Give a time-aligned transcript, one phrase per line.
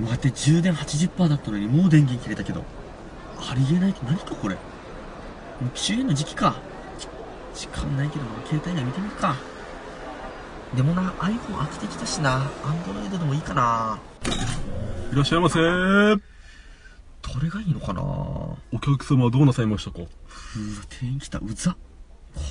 [0.00, 2.64] 待って、充電80%だったのにもう電源切れたけど。
[3.38, 4.54] ありえないって何かこれ。
[4.54, 4.60] も
[5.66, 6.56] う機種変の時期か。
[7.54, 9.36] 時間ないけどな、携帯で見てみるか。
[10.74, 12.50] でもな、iPhone 飽きてきたしな。
[12.62, 13.98] Android でもいいかな。
[15.12, 19.98] いらっしゃいませどれがいいのかなお客様はどうなさいましたか？
[19.98, 20.06] うわ、
[20.88, 21.38] 店員来た。
[21.38, 21.72] うざ。
[21.72, 21.78] こ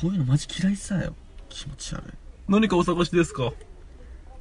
[0.04, 1.14] ういうのマジ嫌いさよ。
[1.48, 2.04] 気持ち悪い。
[2.48, 3.52] 何かお探しですか？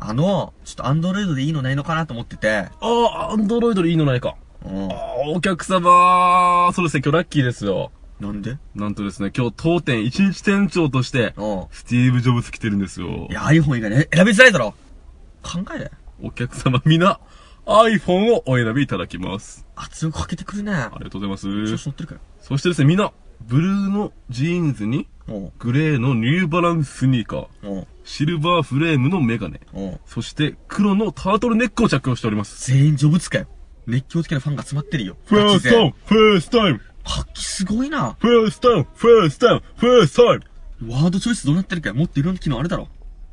[0.00, 2.50] あの、ちょっとアンドロイドでいいのないのかなと思ってて。
[2.50, 4.36] ああ、アンドロイドでいいのないか。
[4.64, 4.94] うんあ。
[4.94, 7.90] あ、お客様、そうですね、今日ラッキーですよ。
[8.20, 8.58] なんで？
[8.74, 11.66] なんとですね、今日当店一日店長として、うん。
[11.70, 13.32] スティーブ・ジョブズ来てるんですよい。
[13.32, 14.74] や、iPhone 以外ね、選びづらいだろ。
[15.42, 15.90] 考えれ。
[16.22, 17.20] お客様皆、
[17.64, 19.66] iPhone をお選びいただきます。
[19.76, 20.72] 圧力かけてくるね。
[20.72, 21.70] ありがとうございます。
[21.70, 22.20] 調子乗ってるかよ。
[22.40, 25.06] そしてですね、皆、ブルーのジーンズに、
[25.60, 29.60] グレーのニューバランススニーカー、シルバーフレームのメガネ、
[30.06, 32.72] そして黒のタートルネックを着用しております。
[32.72, 33.46] 全員ジョブズかよ。
[33.86, 35.18] 熱狂的なファンが集まってるよ。
[35.26, 38.16] ファーストファーストタイム活気すごいな。
[38.18, 40.38] ファーストタイムファーストタイムファーストタイ
[40.80, 41.94] ムワードチョイスどうなってるかよ。
[41.96, 42.88] もっといろんな機能あるだろ。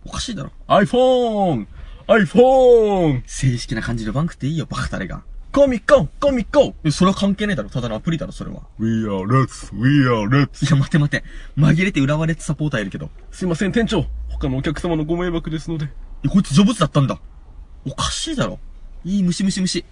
[0.05, 0.52] おかしいだろ。
[0.67, 1.67] iPhone!
[2.08, 3.23] iPhone!
[3.25, 5.23] 正式な感じでバンクっていいよ、バカタレが。
[5.53, 7.69] コミコンコミコンえ、それは関係ねえだろ。
[7.69, 8.64] ただのアプリだろ、それは。
[8.77, 10.66] !We are let's, we are let's.
[10.66, 11.23] いや、待て待て。
[11.58, 13.09] 紛れて浦和レッツサポーターいるけど。
[13.31, 14.05] すいません、店長。
[14.39, 15.89] 他のお客様のご迷惑ですので。
[16.23, 17.19] え、こいつジョブズだったんだ。
[17.86, 18.59] おかしいだろ。
[19.03, 19.86] いい、ムシムシムシ。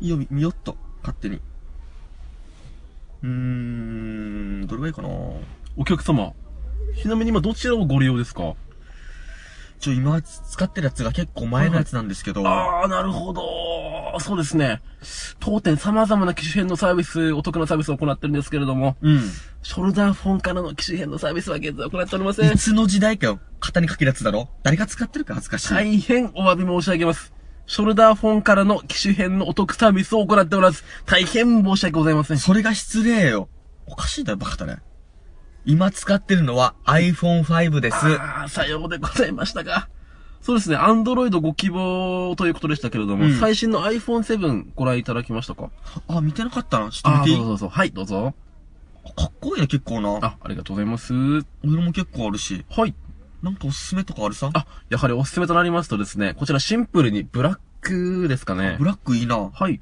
[0.00, 0.76] いいよ、み見よっと。
[1.02, 1.40] 勝手に。
[3.22, 6.32] うーん、どれがいいかなお客様。
[7.00, 8.54] ちなみに今どちらをご利用ですか？
[9.78, 12.42] ちょ、今使ってるやつが結構前のやつなんですけど。
[12.46, 13.42] あー、なるほど。
[14.20, 14.80] そうですね。
[15.40, 19.20] 当店様々な機種変のサービス、お得なサービスを行ってるんですけれども、うん。
[19.62, 22.56] ショルダーフォンからの機種変のサービスは現在行っておりませんい。
[22.56, 23.40] つの時代かよ。
[23.60, 25.74] 肩にかけるやつだろ誰が使ってるか恥ずかしい。
[25.74, 27.32] 大変お詫び申し上げます。
[27.66, 32.38] ショルダーフォンからの機種変のお得サービスを行っておらず、大変申し訳ございません。
[32.38, 33.48] それが失礼よ。
[33.86, 34.78] おかしいだよ、バカだね。
[35.66, 37.96] 今使ってるのは iPhone5 です。
[37.96, 39.88] ああ、さようでございましたが。
[40.40, 45.70] そうですね、アンドロイドご希望ということでしたけれども、うん最新の iPhone7 ご覧いただきましたか？
[46.06, 46.90] あ、見てなかったな。
[46.90, 47.68] ちょっと見ていいどうぞどうぞ。
[47.68, 48.34] はい、どうぞ。
[49.16, 50.18] かっこいいね、結構な。
[50.22, 51.12] あ、ありがとうございます。
[51.62, 52.64] 色も結構あるし。
[52.70, 52.94] はい。
[53.42, 54.50] なんかおすすめとかあるさ？
[54.54, 58.84] あ、やはりおすすめとなりますとですね、こちらシンプルにブラックですかねブ。
[58.84, 59.50] ラックいいな。
[59.52, 59.80] はい。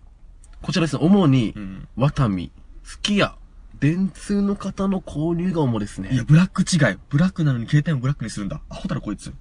[0.62, 1.88] こちらですね、主にう、ん。
[1.96, 2.50] ワタミ、
[2.82, 3.34] スキヤ、
[3.78, 6.10] 電通の方の購入が主ですね。
[6.12, 6.98] いや、ブラック違い。
[7.08, 8.60] ブラックなのに携帯もブラックにするんだ。
[8.68, 9.32] アホだろ、こいつ。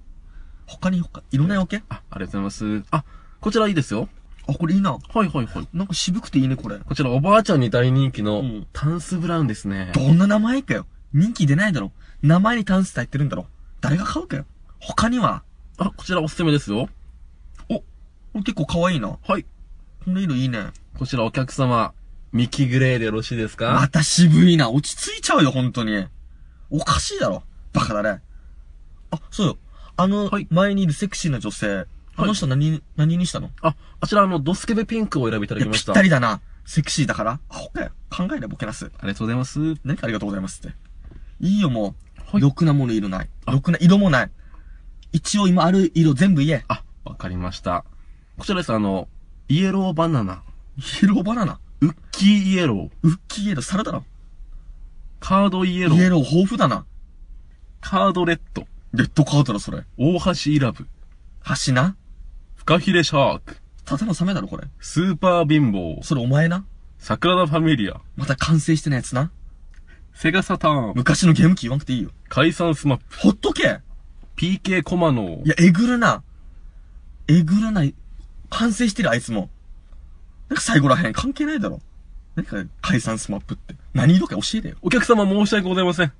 [0.65, 2.87] 他に他、いろんなわけあ、ありがとうございます。
[2.91, 3.03] あ、
[3.39, 4.09] こちらいいですよ。
[4.47, 4.91] あ、これいいな。
[4.91, 5.67] はいはいはい。
[5.73, 6.77] なんか渋くていいね、これ。
[6.79, 9.91] こちらおばあちゃんに大人気のうんタンスブラウンですね。
[9.93, 10.85] どんな名前かよ。
[11.13, 11.91] 人気出ないだろ。
[12.21, 13.47] 名前にタンスって入ってるんだろ。
[13.81, 14.45] 誰が買うかよ。
[14.79, 15.43] 他には、
[15.77, 16.89] あ、こちらおすすめですよ。
[17.69, 17.83] お、こ
[18.35, 19.17] れ結構可愛いな。
[19.21, 19.45] はい。
[20.03, 20.67] この色いいね。
[20.97, 21.93] こちらお客様、
[22.31, 23.73] ミキグレーでよろしいですか？
[23.73, 24.69] また渋いな。
[24.69, 26.05] 落ち着いちゃうよ、本当に。
[26.69, 27.43] おかしいだろ。
[27.73, 28.21] バカだね。
[29.11, 29.57] あ、そうよ。
[29.97, 31.85] あの、はい前にいるセクシーな女性。
[32.17, 33.49] あの人何、何にしたの？
[33.61, 35.93] あ、あちらあの、ドスケベピンクをお選びいただきました。
[35.93, 36.41] たりだな。
[36.65, 37.39] セクシーだから。
[37.49, 37.91] アホかよ。
[38.09, 38.85] 考えれボケなす。
[38.85, 39.59] ありがとうございます。
[39.83, 40.75] 何かありがとうございますって。
[41.41, 42.21] いいよ、もう。
[42.31, 43.29] はいろくなもの色ない。
[43.45, 44.31] ろくな色もない。
[45.11, 46.65] 一応今ある色全部言え。
[46.67, 47.85] あ、わかりました。
[48.37, 49.07] こちらです、あの、
[49.47, 50.43] イエローバナナ、
[50.77, 51.59] イエローバナナ？
[51.81, 54.03] ウッキーイエロー、ウッキーイエロー、サラダな。
[55.19, 56.85] カードイエロー、イエロー豊富だな。
[57.81, 59.83] カードレッド、レッドカードだ、それ。
[59.97, 60.87] 大橋イラブ、
[61.65, 61.95] 橋な？
[62.55, 64.67] フカヒレシャーク、ただのサメだろ、これ。
[64.79, 66.65] スーパー貧乏、それお前な？
[66.97, 69.31] サクラダファミリア、また完成してないやつな？
[70.13, 72.09] セガサターン、昔のゲーム機言わなくていいよ。
[72.29, 73.79] 解散スマップ、ほっとけ
[74.37, 76.23] PK コマノいや、えぐるな。
[77.27, 77.93] えぐるない。
[78.49, 79.49] 完成してる、あいつも。
[80.49, 81.81] なんか最後らへん関係ないだろ。
[82.35, 83.75] 何か解散スマップって。
[83.93, 84.75] 何色か教えてよ。
[84.81, 86.11] お客様申し訳ございません。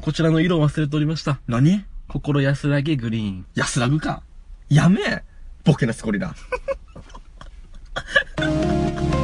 [0.00, 1.40] こちらの色を忘れておりました。
[1.46, 1.84] 何？
[2.08, 3.46] 心安らげグリーン。
[3.54, 4.22] 安らぐか。
[4.70, 5.22] やめえ。
[5.64, 6.34] ボケなスコリラ。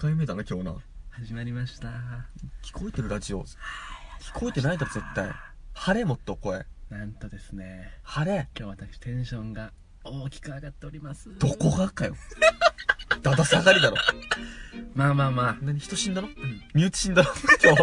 [0.00, 0.76] 控えめだな、今日な。
[1.10, 1.88] 始まりました。
[2.62, 3.42] 聞こえてるラジオ。
[3.42, 3.46] 聞
[4.32, 5.28] こえてないだろ、絶対。
[5.74, 6.64] 晴れもっと声。
[6.88, 8.48] なんとですね、晴れ。
[8.56, 9.72] 今日私テンションが
[10.04, 11.36] 大きく上がっております。
[11.40, 12.14] どこがかよ。
[13.22, 13.96] だだ下がりだろ。
[14.94, 15.56] まあまあまあ。
[15.62, 16.28] 何人死んだの？
[16.74, 17.30] 身内死んだの？
[17.60, 17.82] 今日。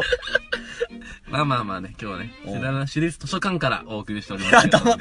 [1.30, 4.68] まあまあまあね、今日はね、お知らない私立図書館からお送りしております。
[4.68, 4.96] 頭、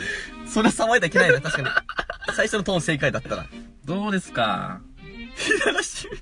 [0.49, 1.69] それ騒いだいけないな、確かに。
[2.35, 3.47] 最初のトーン正解だったら。
[3.85, 4.81] どうですか？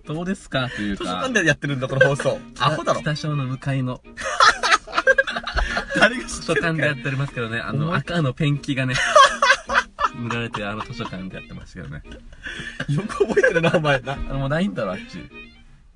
[0.07, 0.69] どうですか？
[0.69, 1.05] というか？
[1.05, 2.39] 図書館でやってるんだ、この放送。
[2.59, 3.01] アホだろ。
[3.01, 4.01] 北小の向かいの
[5.99, 8.95] 誰が知図書館でやっておりますけどね、あの赤のペンキがね、
[10.17, 12.03] 塗られてるあの図書館でやってますけどね。
[12.89, 14.01] よく覚えてるな、お前。
[14.01, 15.19] なあのもうないんだろ、あっち。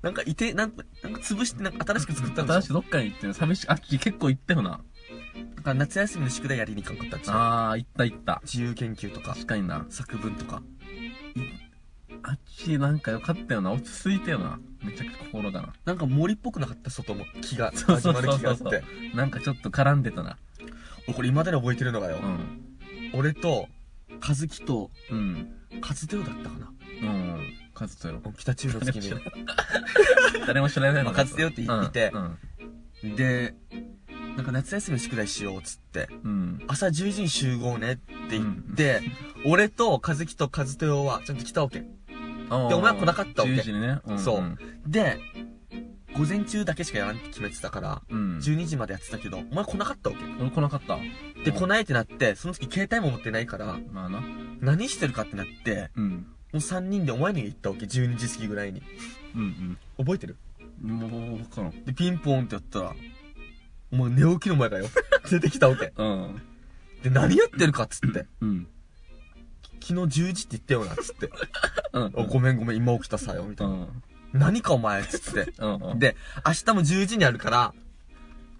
[0.01, 3.67] なんかいて、なんか、なんか潰して、なんか新しく作ったんで新しいどっかに行ってる寂しい。
[3.67, 4.69] あっち結構行ったよな。
[5.55, 8.41] なんか夏休みの宿題やりに行かんかったっちあー、行った行った。
[8.43, 9.85] 自由研究とか、確かにな。
[9.89, 10.61] 作文とか。
[12.23, 13.71] あっちなんかよかったよな。
[13.71, 14.59] 落ち着いたよな。
[14.83, 15.73] めちゃくちゃ心がな。
[15.85, 17.25] なんか森っぽくなかった、外も。
[17.41, 18.83] 木が、そうそうそうそう始まる木があって。
[19.15, 20.37] なんかちょっと絡んでたな。
[21.07, 22.25] 俺これ未だに覚えてるのがよう。
[22.25, 22.61] ん。
[23.13, 23.67] 俺と、
[24.27, 25.53] 和樹と、うん。
[25.81, 26.71] 和豊だったかな。
[27.01, 27.53] うん。
[27.73, 28.19] カズトよ。
[28.35, 29.13] 北中の月に。
[30.47, 32.11] 誰も知らないのまあカズトよって言って
[33.03, 33.15] うん。
[33.15, 33.53] で、
[34.35, 36.63] なんか夏休みの宿題しようっつって、うん。
[36.67, 39.01] 朝10時に集合ねって言って、
[39.45, 41.83] 俺と和樹と和豊はちゃんと来たわけ。
[42.49, 43.99] で、でお前は来なかったわけ10時にね。
[44.15, 44.57] んそうん
[44.87, 45.19] で、
[46.17, 48.37] 午前中だけしかやらんって決めてたから、うん。
[48.37, 50.23] 12時までやってたけど、お前来なかったわけ。
[50.41, 50.97] 俺来なかった。
[51.43, 54.23] で、うん来ないってなって、その時携帯も持ってないから、まあな。
[54.59, 56.11] 何してるかってなって、うん。
[56.11, 58.81] もう3人でお前に行ったわけ、12時過ぎぐらいに。
[59.35, 60.37] うん覚えてる？
[60.83, 60.89] うん。
[60.97, 61.83] もう、わからん。
[61.85, 62.95] で、ピンポーンってやったら、
[63.91, 64.87] お前寝起きの前がよ、
[65.29, 65.93] 出てきたわけ。
[65.95, 66.41] うん。
[67.03, 68.67] で、何やってるかっつって、うん。
[69.81, 71.29] 昨日10時って言ったよな、っつって。
[71.93, 72.11] うん。
[72.15, 73.73] おごめんごめん、今起きたさよ、みたいな。
[73.73, 74.03] うん。
[74.33, 75.53] 何かお前、つって。
[75.59, 75.75] うん。
[75.75, 75.99] うん。
[75.99, 76.15] で、
[76.45, 77.73] 明日も10時にあるから、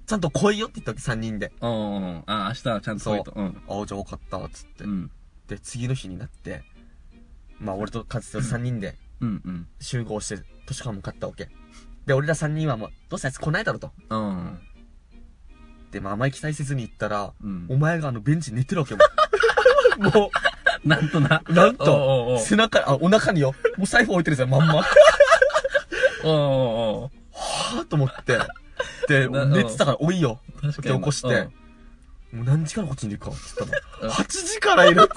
[0.05, 1.51] ちゃんと来いよって言ったわけ、3人で。
[1.61, 2.23] うん。
[2.25, 3.33] あ、明日はちゃんと来いと。
[3.35, 3.61] うん。
[3.67, 4.87] ああ、じゃあ分かった、つってう。
[4.87, 5.11] ん。
[5.47, 6.63] で、次の日になって、
[7.59, 9.41] まあ俺と勝と3人でうん。
[9.43, 9.67] うん。
[9.79, 10.35] 集合して
[10.67, 11.49] 図書館向かったわけ。
[12.05, 13.91] で、俺ら3人はもう、どうせあいつ来ないだろと。
[14.09, 14.59] うん。
[15.91, 17.77] で、まああまり期待せずに行ったら、うんお。
[17.77, 18.99] 前があのベンチに寝てるわけよ。
[19.97, 20.31] も
[20.85, 21.41] なんとな。
[21.47, 24.75] う、なんおうおうおうと、背中、あ、お腹によ、もう財布置いてるじゃん、まんま。
[24.75, 24.85] は
[26.23, 26.41] おうおう
[27.03, 27.11] お
[27.77, 28.39] うぁと思って。
[29.07, 30.39] で、 な寝てたから、おいよ。
[30.61, 30.95] 確かに。
[30.95, 31.49] 起こして、
[32.31, 34.13] もう何時からこっちにいるかって言ったうんの。
[34.13, 35.09] 8時からいる。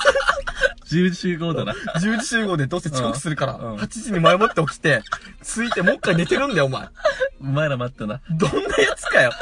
[0.87, 1.73] 10時集合だな。
[1.73, 5.03] 10時集合でどうせ遅刻するから、うんうん8時に前もって起きて、
[5.43, 6.89] 着いてもう一回寝てるんだよ、お前。
[7.41, 8.21] お前ら待ってな。
[8.31, 9.33] どんなやつかよ。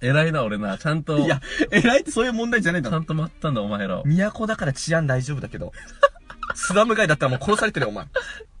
[0.00, 0.78] 偉いな、俺な。
[0.78, 1.40] ちゃんと、いや、
[1.70, 2.96] 偉いってそういう問題じゃないんだろ。
[2.96, 4.04] ちゃんと待ったんだ、お前らを。
[4.04, 5.72] 都だから治安大丈夫だけど、
[6.54, 8.06] スラム街だったらもう殺されてるよ、お前。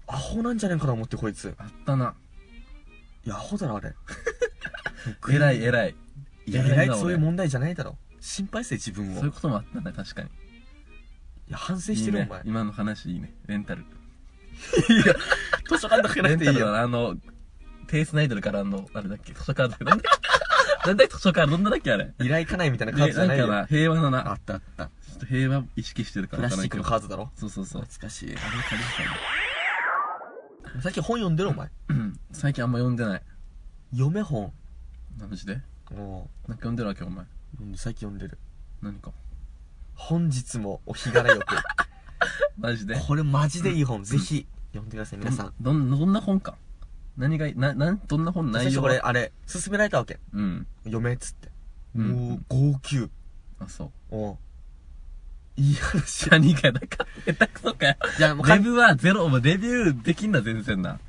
[0.06, 1.54] アホなんじゃねえかな思って、こいつ。
[1.58, 2.14] あったな。
[3.24, 3.94] いや、アホだろ、あれ。
[5.30, 5.94] 偉い、偉い。
[6.46, 7.98] いや、偉いな偉いってそういう俺問題じゃないだろ。
[8.20, 9.14] 心配せ、自分を。
[9.16, 10.30] そういういこともあったね、確かに。
[11.50, 12.42] や、反省してるよ、いいねお前。
[12.44, 13.34] 今の話いいね。
[13.46, 13.84] レンタル。
[15.68, 16.52] 図書館だけなくていいよ。
[16.52, 17.16] レンタルはあの、
[17.86, 19.84] テイスナイドルからの、あれだっけ、図書カードで。
[19.84, 20.10] なんだ
[20.88, 22.14] なんだ図書カード、どんなだっけ、あれ？
[22.18, 23.46] 依頼家内みたいなカードじゃないよ。
[23.46, 24.30] ねなんかな、平和なな。
[24.30, 24.86] あったあった。
[24.86, 27.30] ちょっと平和意識してるからプラスチックのカードだろ？
[27.36, 27.82] そうそうそう。
[27.82, 28.30] 懐かしい。
[28.30, 28.46] あれ借
[30.74, 31.68] り最近本読んでる、お前？
[31.88, 32.20] たのうん。
[32.32, 33.22] 最近あんま読んでない。
[33.92, 34.52] 読め本。
[35.18, 37.24] マジでもなんか読んでるわけ、お前。
[37.24, 37.26] う、
[37.76, 38.38] 最近読んでる？
[38.80, 39.12] 何か。
[39.94, 41.56] 本日もお日柄よく。
[42.58, 42.98] マジで？
[42.98, 44.04] これマジでいい本。
[44.04, 45.54] ぜひ、読んでください、皆さん。
[45.60, 46.56] どん、どんな本か。
[47.18, 50.18] 何がな、なん、どんな本内容最初これ、あれ、勧められたわけ。
[50.32, 50.66] うん。
[50.84, 51.48] 読めっつって。
[51.96, 53.10] うんもう、号泣。
[53.58, 53.90] あ、そう。
[54.10, 54.36] おう
[55.56, 56.30] いい話。
[56.30, 57.96] 何がだか、下手くそかよ。
[58.18, 61.00] いや、もうかん、レビューはゼロ、お前レビューできんな、全然な。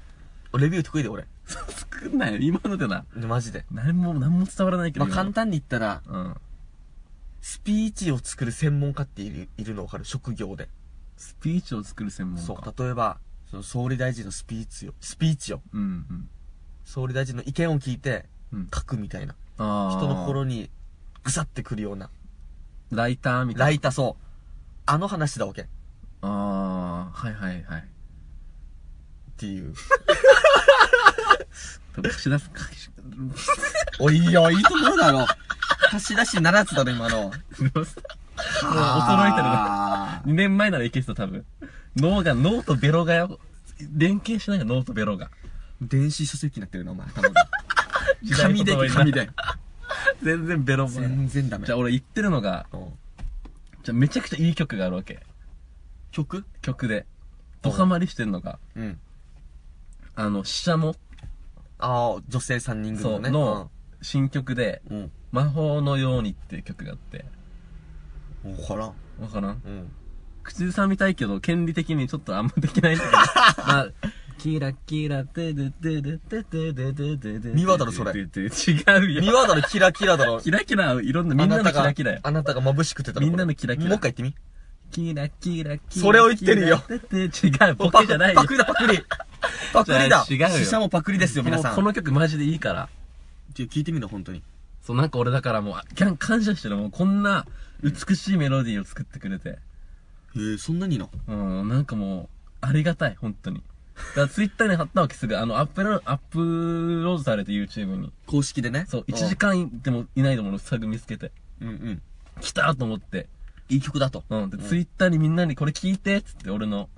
[0.58, 1.28] レビュー得意で、俺。
[1.46, 3.06] 作んないよ、今のでな。
[3.16, 3.66] でマジで。
[3.72, 5.06] 何も、何も伝わらないけど。
[5.06, 6.36] まあ、今簡単に言ったら、うん。
[7.42, 10.70] スピーチを作る専門家っている、いるの分かる職業で。
[11.18, 12.46] スピーチを作る専門家。
[12.46, 12.84] そう。
[12.84, 16.30] 例えば、その総理大臣のスピーチを、スピーチを、うん、うん。
[16.86, 18.70] 総理大臣の意見を聞いて、うん。
[18.74, 19.36] 書くみたいな。
[19.58, 20.70] 人の心に、
[21.24, 22.10] ぐさってくるような。
[22.92, 23.66] ライターみたいな。
[23.66, 24.24] ライター、そう。
[24.86, 25.64] あの話だわけ。
[25.64, 25.66] っ
[26.22, 27.88] ああ、はいはいはい。
[29.38, 29.74] ていう。
[32.02, 32.90] 貸し出す、貸し、
[34.00, 35.26] おいよ、いいところだろ。
[35.90, 37.24] 貸し出しならずだろ、今の。
[37.24, 40.22] もうもう衰えてるな。
[40.26, 41.46] 2年前ならいけそう、多分。
[41.96, 43.40] 脳が、脳とベロがよ、
[43.96, 45.30] 連携しないが脳とベロが。
[45.82, 47.50] 電子書籍になってるな、お前、 頭が。
[48.38, 49.30] 紙で、紙で。
[50.22, 50.90] 全然ベロも。
[50.90, 51.66] 全然ダメ。
[51.66, 52.88] じゃあ俺言ってるのが、うん
[53.82, 55.26] じゃあめちゃくちゃいい曲があるわけ。
[56.12, 56.44] 曲？
[56.62, 57.06] 曲で。
[57.62, 59.00] ドハマりしてんのが、うん。
[60.16, 60.96] あの、シシャモ、
[61.78, 63.70] ああ、女性3人組のね。
[64.02, 64.98] 新曲で、うん。
[64.98, 65.12] うん。
[65.32, 67.24] 魔法のようにっていう曲があって、
[68.44, 68.94] わからん。
[69.22, 69.62] わからん？
[69.66, 69.92] うん。
[70.44, 73.18] 口ずさみたいけど、権利的にちょっとあんまできないんだけど、
[73.68, 73.88] まあ、
[74.38, 77.50] キラキラ、てでてでててでてでで。
[77.50, 79.22] ミワだろそれ違うよ。
[79.22, 80.40] ミワだろ、キラキラだろ。
[80.40, 82.20] キラキラ、いろんな、みんなのキラキラよ。
[82.24, 84.36] あなたが眩しくてたろみんなのキラキラもう一回言ってみ。
[84.92, 86.02] キラキラキラ。
[86.02, 88.48] それを言ってるよ違う、ボケじゃないよパ。
[88.48, 89.04] クリだ、パクリ。
[89.74, 90.26] パクリだ。
[90.30, 91.76] 違うよ死者もパクリですよ、皆さん。
[91.76, 92.90] この曲マジでいいから。
[93.54, 94.42] ちょ聞いてみる本当に。
[94.82, 96.78] そう、なんか俺だからもう、感謝してる。
[96.78, 97.46] もうこんな
[97.84, 99.60] 美しいメロディーを作ってくれて。
[100.38, 101.34] へえ、そんなにいいのう
[101.64, 102.30] ん、なんかもう、
[102.62, 103.64] ありがたい、本当に。
[103.96, 106.38] だからツイッターに貼ったわけすぐ、あの、アップロアップ
[107.04, 108.12] ロードされて YouTube に。
[108.28, 108.86] 公式でね？
[108.88, 111.32] そう、1時間でもいないのものサグ見つけて。
[111.62, 112.02] うんうん。
[112.42, 113.28] 来たと思って。
[113.68, 114.24] いい曲だと。
[114.30, 114.50] うん。
[114.50, 116.90] で、ツイッターにみんなにこれ聞いてっつって、俺の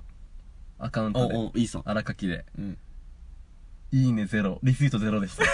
[0.78, 1.82] アカウントで、おうおういいさ。
[1.84, 2.78] 荒書きで、うん。
[3.92, 5.44] いいねゼロ、リツイートゼロでした。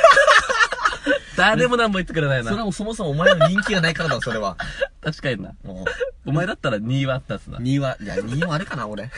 [1.38, 2.44] 誰も何も言ってくれないな。
[2.44, 4.56] それはもうそもそもお前の人気がないからだ、それは。
[5.00, 5.54] 確かにな。
[5.64, 5.84] も
[6.26, 7.62] お前だったら2はあったっすなう。。
[7.62, 9.10] 2は、いや、2はあれかな、俺。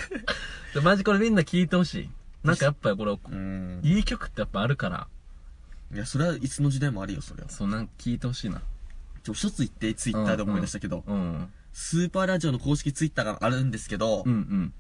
[0.75, 2.11] でマジこれみんな聞いてほしい。
[2.45, 3.81] なんかやっぱこれ、うん。
[3.83, 5.09] いい曲ってやっぱあるから、
[5.93, 7.49] いや、それはいつの時代もあるよ、それは。
[7.49, 8.63] そうなんか聞いてほしいな。
[9.25, 11.49] ちょ、一つ言って、ツイッターで思い出したけど、うん。
[11.73, 14.75] スーパーラジオの公式ツイッターがあるんですけど、うんうん。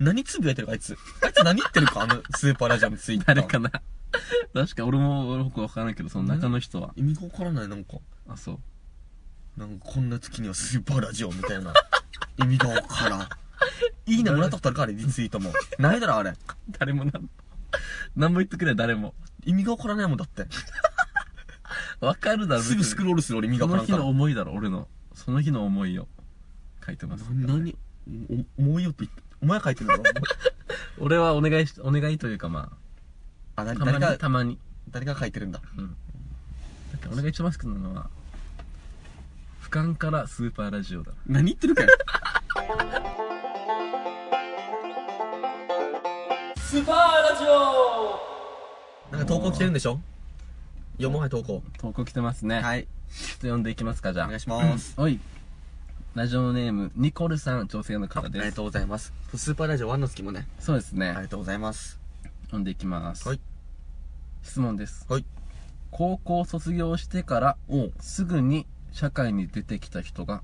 [0.00, 0.96] 何つぶやいてるか、あいつ。
[1.22, 3.34] あいつ何言ってるか、あの、スーパーラジオのツイッター。
[3.36, 3.70] 誰かな。
[4.54, 6.92] 確か俺もよくわからないけど、その中の人は。
[6.96, 7.98] 意味がわからない、なんか。
[8.28, 9.60] あ、そう。
[9.60, 11.72] なんか、こんな月にはスーパーラジオみたいな。
[12.38, 13.28] 意味がわからん。
[14.06, 15.52] いいねもらったことあるか、あれ、リツイートも。
[15.78, 16.34] ないだろ、あれ。
[16.78, 17.30] 誰もなん、
[18.16, 19.14] 何も言ってくれ、誰も。
[19.44, 20.46] 意味がわからないもんだって。
[22.00, 23.98] わかるだろ、すぐスクロールする俺意味がそからんから。
[23.98, 24.88] の思いだろ、俺の。
[25.14, 26.08] その日の思いを
[26.84, 27.22] 書いてます。
[27.22, 27.76] な何？
[28.58, 30.22] お、思いよって言って、お前書いてるんだろ
[30.98, 32.76] 俺はお願いし、お願いというかまあ、
[33.60, 34.58] あ、誰たまに、誰が、たまに。
[34.90, 35.60] 誰が書いてるんだ。
[35.76, 35.86] うん。
[35.88, 35.92] だ
[36.96, 38.08] って俺が一番好きなのは、
[39.62, 41.12] 俯瞰からスーパーラジオだ。
[41.26, 41.88] 何言ってるかよ。
[46.56, 46.96] スーパー
[47.32, 48.20] ラジオ
[49.10, 50.00] なんか投稿来てるんでしょ？
[50.98, 51.62] 読もうはい投稿。
[51.78, 52.60] 投稿来てますね。
[52.60, 52.82] はい。
[52.82, 54.26] ちょっと読んでいきますか、じゃあ。
[54.26, 54.94] お願いします。
[54.96, 55.18] おい。
[56.14, 58.40] ラジオネーム、ニコルさん、女性の方です。
[58.40, 59.12] ありがとうございます。
[59.34, 60.46] スーパーラジオワンの月もね。
[60.60, 61.08] そうですね。
[61.10, 61.98] ありがとうございます。
[62.46, 63.26] 読んでいきます。
[63.26, 63.40] はい。
[64.42, 65.06] 質問です。
[65.08, 65.24] はい。
[65.90, 67.56] 高校卒業してから。
[68.00, 70.42] すぐに社会に出てきた人が。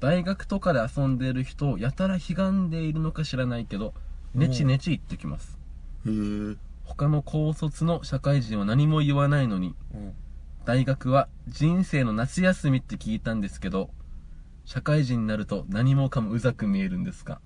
[0.00, 3.94] 大学とかで遊んでいる人をやたら悲んでいるのか知らないけど、
[4.34, 5.58] ネチネチ言ってきます。
[6.06, 6.56] へえ。
[6.84, 10.12] 他の高卒の社会人は何も言わないのに、うん。
[10.64, 13.90] 大学は人生の夏休みって聞いたんですけど、
[14.64, 17.40] 社会人になると何もかもうざく見えるんですか？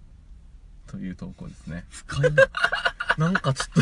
[0.86, 1.84] という投稿ですね。
[1.90, 2.48] 深いな。
[3.18, 3.80] なんかちょっと、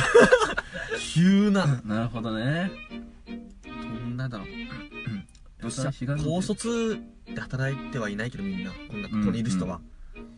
[1.14, 1.80] 急な。
[1.84, 2.70] なるほどね。
[3.66, 3.72] ど
[4.06, 4.48] んなだろう。
[5.60, 6.16] どうした？
[6.16, 9.80] 高卒で働いてはいないけどみんな、こんなここにいる人は。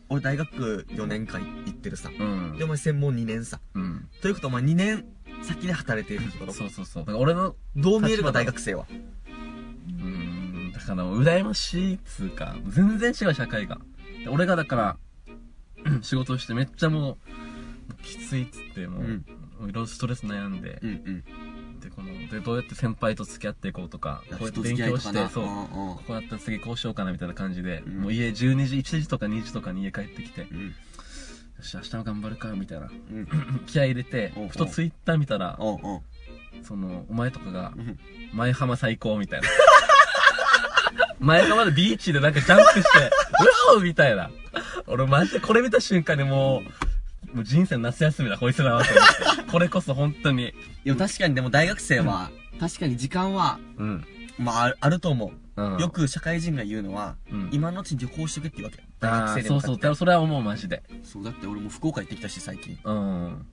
[0.08, 2.10] 俺大学4年間行ってるさ。
[2.18, 2.64] うんで、。
[2.64, 3.60] お前専門2年さ。
[3.74, 4.08] うん。
[4.22, 5.04] ということはお前2年
[5.42, 6.52] 先で働いているってこと？
[6.52, 7.04] そうそうそう。
[7.04, 8.86] だから俺の、どう見えるか大学生は？
[8.90, 13.78] うーん、だから羨ましいっつうか、全然違う社会が。
[14.24, 14.96] で俺がだから、
[15.84, 17.18] うん仕事をしてめっちゃも
[17.90, 19.22] う、きついっつって、もう
[19.68, 21.80] いろいろストレス悩んで、うんうん。
[21.80, 30.74] で、この、で、どうやって先輩と付き合っていこうとか、こうやって勉強して、そう、うんここやったら次こうしようかなみたいな感じで、うんもう家12時、1時とか2時とかに家帰ってきて、ようん。
[31.62, 32.86] し、明日も頑張るか、みたいな。
[32.86, 33.28] うん。
[33.66, 35.58] 気合い入れておうおう、ふとツイッター見たら。
[36.62, 37.98] その、お前とかがう、ん
[38.32, 39.48] 前浜最高みたいな。
[41.20, 44.30] 前浜でビーチでなんかジャンプして、うわーみたいな。
[44.86, 46.89] 俺マジでこれ見た瞬間にもう、
[47.34, 49.50] もう人生の夏休みだ、こいつらはと思って。
[49.52, 50.48] これこそ本当に。
[50.48, 50.52] い
[50.84, 54.04] や、確かにでも大学生は、確かに時間は、うん。
[54.38, 55.76] まあ、あると思うん。
[55.76, 55.80] う。
[55.80, 58.82] よく社会人が言うのは、うん今のうちに旅行してくって言うわけ。
[58.98, 59.94] 大学あ生でもーそうそう。
[59.94, 60.82] それは思う、マジで。
[61.04, 62.78] そう、だって俺も福岡行ってきたし、最近。
[62.84, 63.46] うん。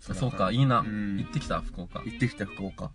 [0.00, 0.80] そそうか、いいな。
[0.80, 2.00] うん行ってきた、福岡。
[2.00, 2.90] 行ってきた福岡。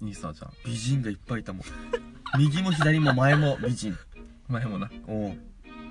[0.00, 0.52] いいさ、じゃあ。
[0.64, 1.62] 美人がいっぱいいたもん。
[2.38, 3.96] 右も左も前も美人。
[4.48, 4.90] 前もな。
[5.06, 5.36] おう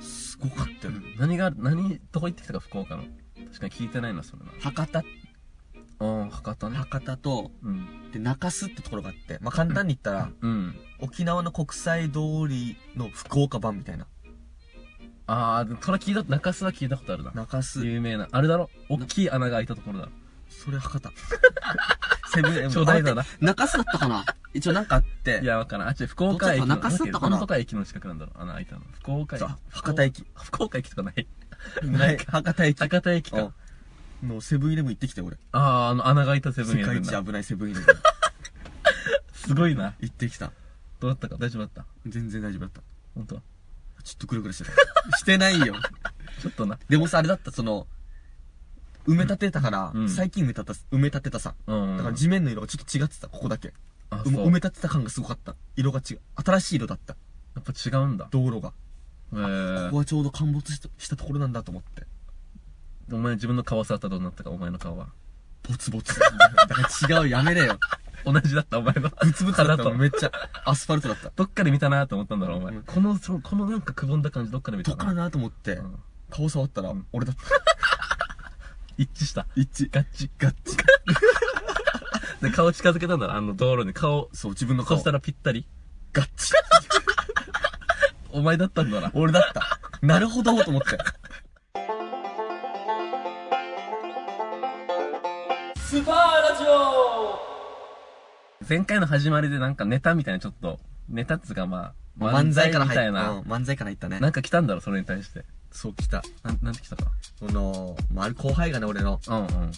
[0.01, 0.93] すごかったよ。
[1.17, 3.03] 何が、何、どこ行ってきたか、福岡の。
[3.45, 4.51] 確かに聞いてないな、それな。
[4.59, 5.03] 博多、
[5.99, 6.77] うん、博多ね。
[6.77, 8.11] 博多と、うん。
[8.11, 10.75] で、中洲ってところがあって、まあ、簡単に言ったら、うん。
[10.99, 14.07] 沖縄の国際通りの福岡版みたいな。
[15.29, 17.31] あー、でもそれ聞いた、中洲は聞いたことあるな。
[17.31, 18.27] 中洲、有名な。
[18.31, 18.69] あれだろ？
[18.89, 20.11] 大きい穴が開いたところだろ。
[20.49, 21.11] それ博多。
[22.33, 23.25] セブンちょうだいだな。
[23.41, 24.23] 中洲だったかな？
[24.53, 25.87] 一応なんかあって、いや、わからん。
[25.89, 26.67] あっち、福岡駅の。
[26.67, 27.29] どっちだ中洲だったかな？
[27.31, 28.41] なんだっけどこのとか駅の近くなんだろう。
[28.41, 28.81] 穴開いたの。
[28.93, 29.49] 福岡駅そう。
[29.69, 30.25] 博多駅。
[30.35, 31.27] 福岡駅とかない？
[31.83, 32.77] ない、博多駅。
[32.79, 33.41] 博多駅か。
[33.41, 33.53] うん
[34.23, 35.37] のセブンイレブン行ってきて俺。
[35.51, 37.11] あー、あの、穴が開いたセブンイ世レブンだ。
[37.11, 37.95] 界一危ないセブンイレブン。
[39.35, 39.93] すごいな。
[39.99, 40.51] 行ってきた。
[40.99, 41.35] どうだったか？
[41.37, 41.85] 大丈夫だった？
[42.07, 42.81] 全然大丈夫だった。
[43.13, 43.35] 本当？
[43.35, 43.41] ちょ
[44.15, 44.71] っとくるくるして
[45.11, 45.17] た。
[45.19, 45.75] してないよ。
[46.41, 46.79] ちょっとな。
[46.89, 47.85] でもさ、あれだった、その、
[49.07, 51.53] 埋め立てたから、うん最近埋め立てた、埋め立てたさ。
[51.67, 51.97] うん。
[51.97, 53.71] だから地面の色がちょっと違ってた、ここだけ。
[54.09, 54.47] あ、うそう。
[54.47, 55.55] 埋め立てた感がすごかった。
[55.75, 56.19] 色が違う。
[56.43, 57.15] 新しい色だった。
[57.55, 58.27] やっぱ違うんだ。
[58.31, 58.73] 道路が。
[59.33, 59.97] えこーこ。
[59.97, 62.03] はちょうど陥没したところなんだと思って。
[63.11, 65.07] お前自分の顔触ったらどうなったか、お前の顔は。
[65.67, 66.17] ボツボツ。
[66.19, 66.29] だ
[66.67, 67.79] から違う、やめれよ。
[68.25, 69.09] 同じだった、お前の。
[69.09, 70.31] ブツブツだっためっちゃ、
[70.65, 71.31] アスファルトだった。
[71.35, 72.75] どっかで見たなと思ったんだろう、お前。
[72.75, 74.97] うんこの、そこのなんかくぼんだ感じどっかで見たな。
[74.97, 77.41] どっからなと思ってう、ん顔触ったらうん、俺だった。
[78.97, 79.45] 一致した。
[79.55, 79.89] 一致。
[79.91, 80.29] ガッチ。
[80.37, 80.77] ガッチ。
[82.41, 84.29] で、顔近づけたんだろ、あの道路に顔。
[84.33, 84.97] そう、自分の顔。
[84.97, 85.67] そしたらぴったり。
[86.11, 86.51] ガッチ。
[88.37, 89.09] お前だったんだな。
[89.15, 89.79] 俺だった。
[90.05, 90.89] なるほど、と思って。
[95.79, 96.15] スパー
[96.51, 97.39] ラジオ
[98.69, 100.77] 前回の始まりでなんかネタみたいなちょっと、
[101.09, 103.09] ネタっつうかまあ、漫才から入った。
[103.09, 103.39] みたいなうん。
[103.41, 104.29] 漫才から入ったねな。
[104.29, 105.43] んか来たんだろ、それに対して。
[105.71, 106.21] そう来た。
[106.43, 107.05] なん、なんて来たか。
[107.39, 109.71] その、まあ、ある後輩がね、俺の、うんうん。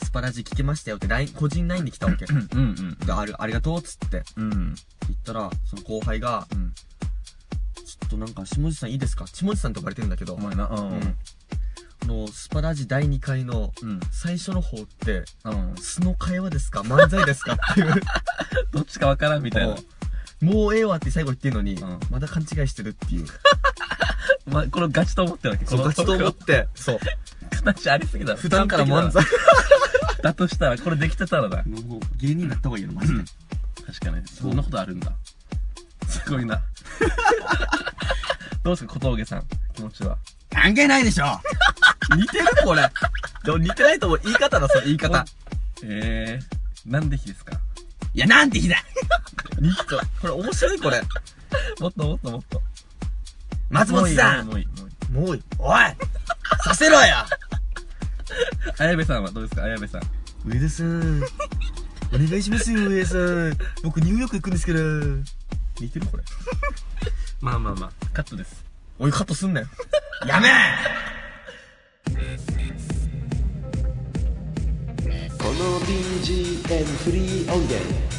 [0.00, 2.24] スパラジ聞けましたよって、LINE、個人 LINE で来たわけ。
[2.24, 4.52] うんうんである、ありがとうっつってうん。
[4.52, 4.74] うん。
[5.08, 6.72] 言ったら、その後輩が、うん。
[8.10, 9.26] となんか、下地さんいいですか？
[9.26, 10.68] 下地さんと呼ばれてるんだけど、お前な。
[10.68, 10.90] うん。
[10.90, 11.16] うん
[12.02, 14.00] あの、スパラジ第2回の、うん。
[14.10, 15.74] 最初の方って、うん。
[15.78, 16.80] 素の会話ですか？
[16.80, 17.52] 漫才ですか？
[17.72, 17.94] っていう。
[18.72, 19.76] どっちかわからんみたいな。
[20.40, 23.26] もうええわって最後言ってんのに、うんまだ勘違いしてるっていう。
[24.50, 25.64] まあ、これガチと思ってるわけ。
[25.66, 26.98] ガチと思って、そう。
[27.50, 28.38] 形ありすぎだろ。
[28.38, 29.22] 普段から漫才。
[30.22, 31.62] だとしたら、これできてたらだ。
[31.64, 33.22] もう芸人になった方がいいの、マジで。
[33.86, 34.26] 確かに。
[34.26, 35.12] そんなことあるんだ。
[36.08, 36.62] すごいな。
[38.62, 39.44] どうですか、小峠さん。
[39.74, 40.18] 気持ちは？
[40.50, 41.24] 関係ないでしょ
[42.16, 42.82] 似てるこれ。
[43.44, 44.20] でも似てないと思う。
[44.24, 45.24] 言い方だ、それ、言い方。
[45.82, 47.58] えー、なんで火ですか？
[48.12, 48.76] いや、なんて日だ
[49.58, 49.84] 似てた。
[50.20, 51.00] これ面白いこれ。
[51.80, 52.62] もっともっともっと。
[53.70, 55.12] 松本さんもういい、もういい。
[55.12, 55.42] もういい。
[55.58, 55.76] おい
[56.64, 57.24] させろや
[58.78, 59.62] 綾部さんはどうですか？
[59.64, 60.02] 綾部さん。
[60.44, 61.22] 上田さん。
[62.12, 63.56] お願いしますよ、上田さん。
[63.84, 64.78] 僕ニューヨーク行くんですから。
[65.80, 66.22] 似てるこれ。
[67.40, 68.64] まあまあまあ、カットです。
[68.98, 69.66] おい、カットすんなよ。
[70.26, 70.48] やめ
[75.38, 78.10] この BGM フリー音源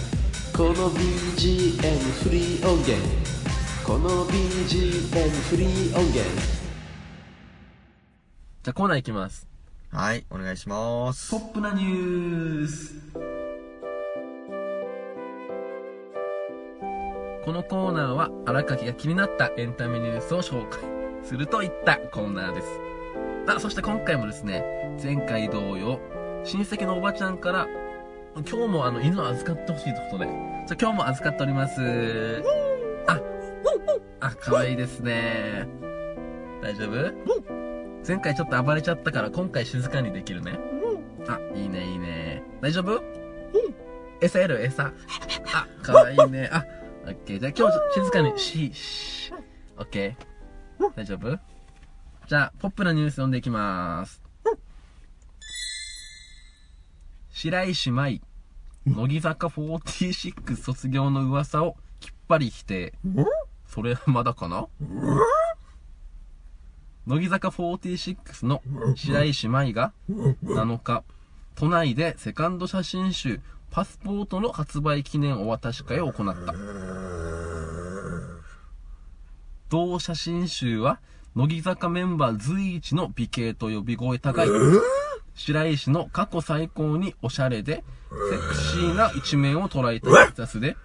[0.57, 2.97] この BGM フリー音源
[3.85, 6.61] この BGM フリー音源
[8.63, 9.47] じゃあコーナーいきます。
[9.91, 11.37] はい、お願いしますポ。
[11.37, 13.30] ップなニュース。
[17.43, 20.79] このコーナーは荒垣が気になったエンタメニュースを紹介
[21.23, 22.67] するといったコーナーです。
[23.47, 24.63] あ、そして今回もですね、
[25.01, 25.99] 前回同様、
[26.43, 27.67] 親戚のおばちゃんから、
[28.35, 30.29] 今日もあの犬を預かってほしいということで、
[30.67, 32.43] じゃ今日も預かっております。
[33.07, 33.19] あ、
[34.19, 35.67] あ、可愛いですね。
[36.61, 37.11] 大丈夫？
[38.07, 40.59] 前回ちょっと暴れちゃったから今回静かにできるね。
[41.27, 42.43] あ、いいね、いいね。
[42.61, 43.01] 大丈夫？
[44.21, 44.93] 餌やる餌。
[45.53, 46.47] あ、かわいいね。
[46.53, 46.63] あ、
[47.03, 47.39] オッケー。
[47.39, 49.33] じゃあ今日静かに、し、し、
[49.77, 50.95] オッケー。
[50.95, 51.39] 大丈夫？
[52.27, 54.21] じゃあ、ポップなニュース読んでいきまーす。
[57.29, 58.21] 白石舞、
[58.85, 62.93] 乃木坂46卒業の噂をきっぱり否定。
[63.65, 64.67] それまだかな？
[67.07, 68.61] 乃木坂46の
[68.95, 71.03] 白石舞が7日、
[71.55, 76.53] 都内でセカンド写真集パスポートの発売記念お渡し会を行った。
[79.69, 80.99] 同写真集は、
[81.35, 84.49] 乃木坂メンバー随一の美形と呼び声高い、
[85.33, 87.85] 白石の過去最高におしゃれで、
[88.29, 90.75] セクシーな一面を捉えた一冊で、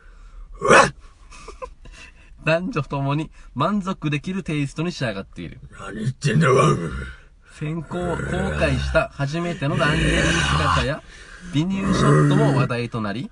[2.44, 5.58] 男女ともに満足できるテイストに仕上がっている。
[5.80, 6.76] 何言ってんだわ。
[7.58, 11.02] 先行、公開した初めてのランゲリー姿や、
[11.54, 13.30] 美乳ショットも話題となり、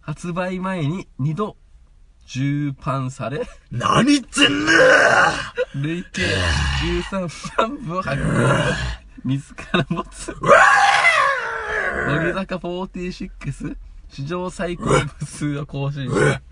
[0.00, 1.56] 発売前に2度、
[2.26, 4.72] 重版され、何言ってんだ
[5.74, 6.22] 累計
[7.08, 8.28] 13万部を発行。
[9.24, 10.34] 自ら持つ。
[12.06, 13.76] 乃木坂46
[14.10, 16.42] 史上最高部数を更新した。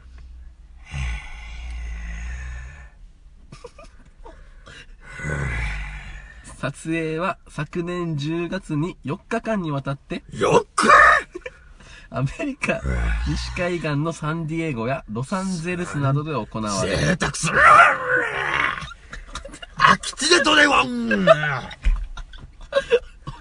[6.62, 10.22] 撮影は昨年10月に4日間にわたって。
[10.32, 10.88] よっく
[12.08, 12.80] アメリカ
[13.26, 17.58] 西海岸のサンディエゴやロサンゼルスなどで行われ、贅沢する
[19.76, 21.16] 空き地でどれわんお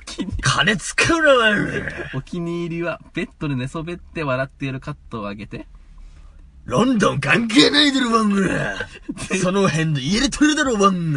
[0.03, 1.29] 気に金使うな！
[1.29, 1.55] わ
[2.15, 5.67] お気に入りはベッドで寝そべって笑っているカットを上げて、
[6.65, 8.33] ロンドン関係ないだろわん
[9.39, 11.15] その辺で家で撮れるだろわん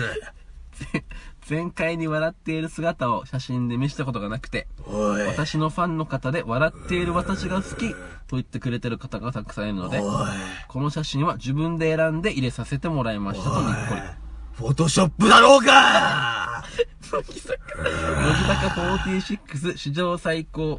[1.47, 4.67] 全開に笑っている姿を写真で見せたことがなくて。
[5.27, 7.97] 私のファンの方で笑っている私が好きと
[8.33, 10.01] 言ってくれてる方がたくさんいるので。
[10.69, 14.01] この写真は自分で選んで入れさせてもらいましたとにっこり。
[14.55, 16.65] フォトショップだろうか
[17.11, 17.59] 乃木坂
[18.97, 20.79] 46史上最高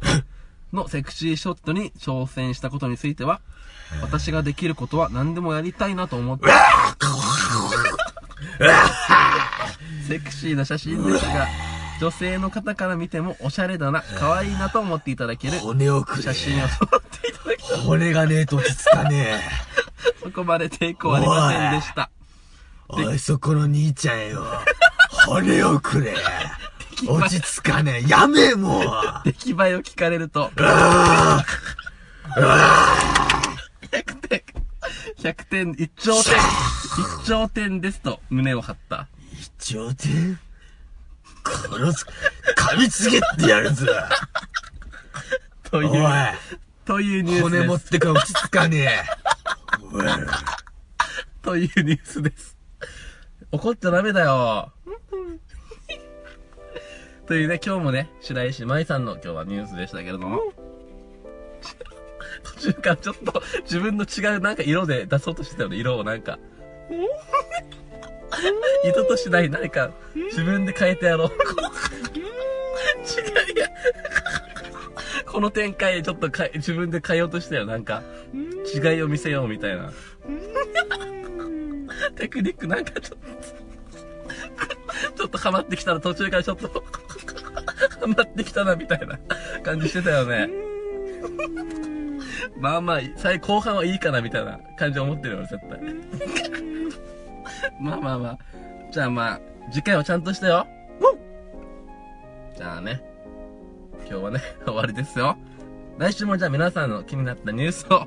[0.72, 3.40] のセクシーショットに挑戦したことについては、
[4.02, 6.46] 私ができることは何でもやりたいなと思って、
[10.08, 11.46] セクシーな写真ですが、
[12.00, 16.22] 女性の方から見てもおしゃれだな、可愛いなと思っていただける骨をくれ。
[16.22, 17.78] 写真を撮っていただきたい。
[17.80, 19.40] 骨がねえと落ち着かね
[20.22, 22.10] そこまで抵抗ありませんでした。
[22.98, 23.04] え。
[23.06, 24.44] おい、そこの兄ちゃんよ。
[25.26, 26.14] 骨をくれ。
[27.08, 28.08] 落ち着かねえ。
[28.08, 28.82] やめえ、もう。
[29.24, 31.44] 出来栄えを聞かれると、あ
[33.90, 34.42] 100点、
[35.18, 39.08] 100点、一頂点、一頂点ですと胸を張った。
[39.32, 40.38] ー一丁点？
[41.44, 42.06] 殺す、
[42.56, 43.86] 噛みつけってやるぞ。
[45.70, 45.90] という、
[46.84, 47.82] というニュース骨持っ。
[47.82, 49.04] てから落ち着かねえ。
[51.42, 52.56] というニュースです。
[53.52, 54.72] 怒っちゃダメだよ。
[57.26, 60.52] というね、今日もね、白石麻衣さんの今日はニュースでしたけれども。
[62.54, 66.38] 途中からちょっと自分の違うなんか色で出そうとしてたよね、色をなんか。
[68.84, 71.28] 意図としない何か自分で変えてやろう。
[71.28, 71.32] 違
[73.52, 73.68] いや。
[75.26, 78.02] この展開ちょっと変え自分で変えようとしたよ、なんか。
[78.34, 79.92] 違いを見せようみたいな。
[82.16, 83.26] テクニックなんかちょっと、
[85.16, 86.68] ちょっとハマってきたら途中からちょっと、
[88.00, 89.18] ハマってきたなみたいな
[89.62, 90.48] 感じしてたよね。
[92.58, 95.80] まあまあ、最後半はいいかなみたいな感じ思ってるよ、絶対。
[97.80, 98.38] まあまあまあ。
[98.90, 100.66] じゃあまあ、次回はちゃんとしたよ。
[102.56, 103.02] じゃあね、
[104.08, 105.36] 今日はね、 終わりですよ。
[105.98, 108.06] 来週もじゃあ皆さんの気になったニュースを、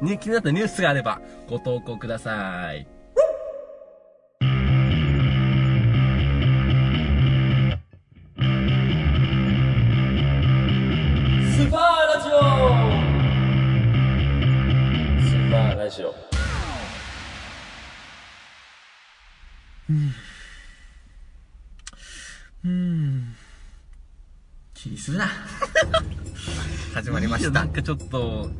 [0.00, 2.93] に気になったニュースがあれば、ご投稿ください。
[16.02, 16.14] ーパーラジオ
[19.88, 23.34] うーん。
[24.72, 25.28] 気にするな。
[26.94, 27.68] 始まりましたなん。
[27.70, 28.50] かちょっと、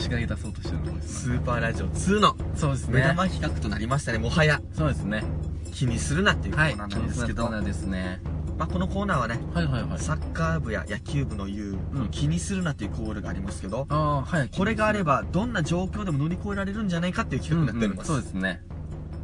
[0.00, 3.00] 違い出そうとしてるのスーパーラジオ2のそうですね。
[3.00, 4.18] 目玉企画となりましたね。
[4.18, 5.24] もはやそうですね。
[5.72, 6.74] 気にするなっていうコはい。
[6.74, 8.20] ーナーなんですけど、コーナーですね。
[8.56, 9.98] まあこのコーナーはね、はいはいはい。
[9.98, 14.48] サッカー部や野球部の言う、うん気にするなっていうコールがありますけど、ああ、はい。
[14.48, 18.12] これがあればどんな状況でも乗り越えられるんじゃないかっていう企画になっております。
[18.12, 18.62] うんうんそうですね。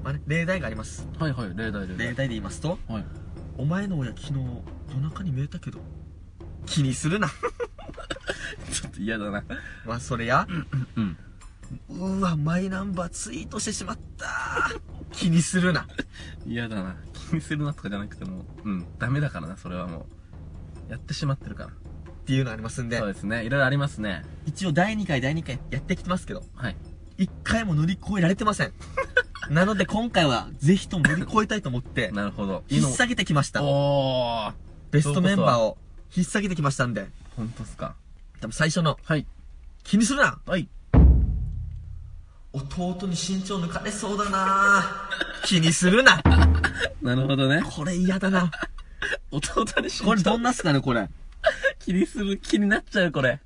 [0.02, 1.08] まあね、例題があります。
[1.18, 1.98] はいはい、例題例例題。
[1.98, 3.04] 題で言いますと、はい。
[3.58, 4.32] お前の親昨日
[4.94, 5.78] 夜中に見えたけど、
[6.66, 7.28] 気にするな。
[8.72, 9.44] ちょっと嫌だな。
[9.84, 10.66] まあそれや、うん。
[10.96, 11.00] う
[12.20, 14.26] わ、マイナンバーツイートしてしまった。
[15.12, 15.86] 気にするな。
[16.46, 16.96] 嫌だな。
[17.30, 18.86] 気にするなとかじゃなくてもう、うん。
[18.98, 20.06] ダメだからな、それはも
[20.88, 20.92] う。
[20.92, 21.70] やってしまってるから。
[21.70, 21.72] っ
[22.24, 23.44] ていうのありますんでそう、ですね。
[23.44, 24.22] いろいろありますね。
[24.46, 26.76] 一応第2回第2回やってきてますけど、はい。
[27.18, 28.72] 一回も乗り越えられてません。
[29.50, 32.64] なので今回はぜひとも乗り越えたいと思って、なるほど。
[32.68, 33.62] 引っ提げてきました。
[33.62, 34.54] おー。
[34.90, 35.76] ベストメンバーを
[36.16, 37.96] 引っ提げてきましたんで、ほんとっすか。
[38.40, 39.26] でも最初のはい。
[39.82, 40.68] 気にするなはい。
[42.52, 44.82] 弟に身長抜かれそうだな
[45.44, 46.20] 気にするな
[47.02, 47.62] なるほどね。
[47.70, 48.50] これ嫌だな。
[49.30, 51.08] 弟にしこれどんなっすかね、これ。
[51.78, 53.40] 気にする気になっちゃう、これ。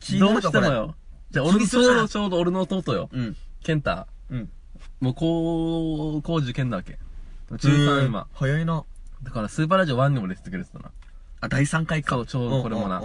[0.00, 0.94] 気になどうしてもよ。
[1.30, 3.08] じゃあ、俺のちょうど、ちょうど俺の弟よ。
[3.12, 3.36] うん。
[3.62, 4.06] ケンタ。
[4.30, 4.50] うん。
[5.00, 6.98] もう、高、高受験だわけ？
[7.58, 8.26] 中3今。
[8.32, 8.84] 早いな。
[9.22, 10.90] だから、スーパーラジオ1にも出てくれてたな。
[11.40, 12.14] あ、第3回か。
[12.16, 13.02] そうちょうどこれもな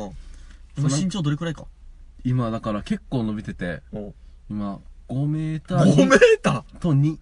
[0.78, 1.66] 今身長どれくらいか？
[2.24, 4.14] 今、だから結構伸びてて、お
[4.50, 4.80] 今、
[5.12, 6.96] 5メーター5メータと2。
[7.04, 7.18] ー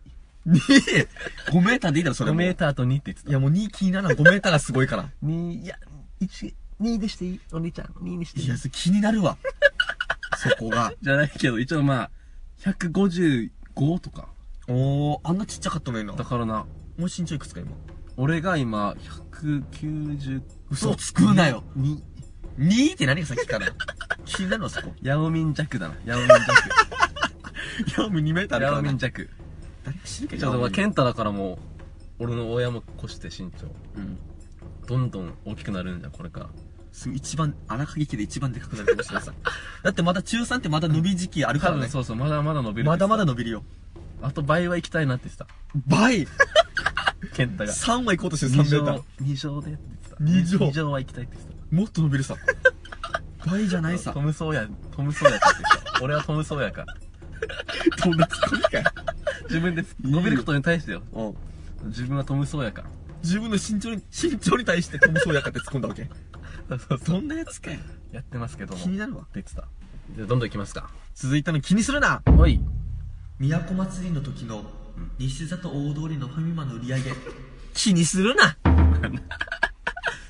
[0.47, 1.07] !2!
[1.51, 2.37] 5メーターでいいだろ、それ5も。
[2.39, 3.29] メーターと2って言ってた。
[3.29, 4.11] いや、もう2気にならん。
[4.13, 5.09] 5メーターがすごいから。
[5.25, 5.75] 2、いや、
[6.21, 7.39] 1、2でしていい？
[7.51, 8.45] お兄ちゃん、2にしていい？
[8.45, 9.37] いや、それ気になるわ。
[10.37, 10.93] そこが。
[11.01, 12.09] じゃないけど、一応まあ、
[12.61, 13.49] 155
[13.99, 14.29] とか。
[14.67, 16.13] おー、あんなちっちゃかったのにな。
[16.13, 16.67] だからな、も
[16.99, 17.71] う身長いくつか今？
[18.17, 18.95] 俺が今、
[19.31, 21.63] 190、嘘つくなよ。
[21.77, 22.01] 2、
[22.59, 23.67] 2って何がさっきから。
[24.25, 24.93] 気になるわ、そこ。
[25.01, 25.95] ヤオミン弱だな。
[26.05, 26.43] ヤオミン弱。
[26.43, 26.45] い
[27.97, 29.29] や、もう2メーターあるヤオからなミン弱。
[29.83, 30.75] 誰か知るけちょっとまあ、ど。
[30.75, 31.59] ケンタだからも
[32.19, 33.67] う、俺の親も越して身長。
[33.95, 34.17] うん。
[34.87, 36.49] どんどん大きくなるんじゃん、これから。
[36.91, 39.33] すぐ一番、荒垣家で一番でかくなるかもしれないさ。
[39.83, 41.87] だってまだ中3ってまだ伸び時期あるからね。
[41.87, 42.85] そうそう、まだまだ伸びる。
[42.85, 43.63] まだまだ伸びるよ。
[44.21, 45.47] あと倍は行きたいなって言ってた。
[45.87, 46.27] 倍？
[47.33, 47.71] 健太が。
[47.71, 50.15] 3は行こうとしてる二3メーター乗、二乗でって言ってた。
[50.19, 52.35] 二乗二乗は行きたいって言ってもっと伸びるさ
[53.45, 54.03] 倍じゃないた。
[54.03, 56.03] さトムソーヤ、トムソーヤって言ってた。
[56.03, 56.85] 俺はトムソーヤか。
[58.03, 58.83] どんなツッコミかよ
[59.43, 61.01] 自分で伸びることに対してよ。
[61.13, 61.35] うん
[61.85, 62.83] 自分はトムソーヤか。
[63.23, 66.09] 自分の身長に身長に対してトムソーヤかって突っ込んだわけ
[66.67, 67.79] そうそうそんなやつかよ
[68.11, 68.79] やってますけども。
[68.81, 69.67] 気になるわって言ってた。
[70.15, 70.89] じゃあどんどん行きますか。
[71.15, 72.61] 続いたの気にするなおい。
[73.39, 74.63] 都祭りの時の
[75.17, 77.11] 西里大通りのファミマの売り上げ
[77.73, 78.57] 気にするな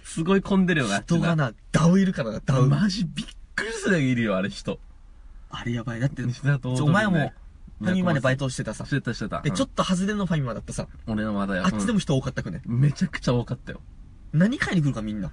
[0.04, 1.02] すごい混んでるよな。
[1.02, 4.80] 人がなダウいるからなダウマジびっくりするぐらいいるよ、あれ人。
[5.50, 6.00] あれやばい。
[6.00, 6.24] だって
[6.64, 7.32] お前も
[7.82, 8.86] ファミマでバイトしてたさ。
[8.86, 9.42] してたしてた。
[9.42, 10.88] でちょっと外れのファミマだったさ。
[11.08, 11.66] うん俺のまだよ。
[11.66, 12.62] あっちでも、も人多かったくね？
[12.66, 13.82] めちゃくちゃ多かったよ。
[14.32, 15.32] 何買いに来るかみんな？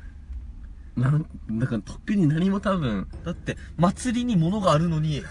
[0.97, 5.23] なん、だから特に何も多分、だって祭りに物があるのに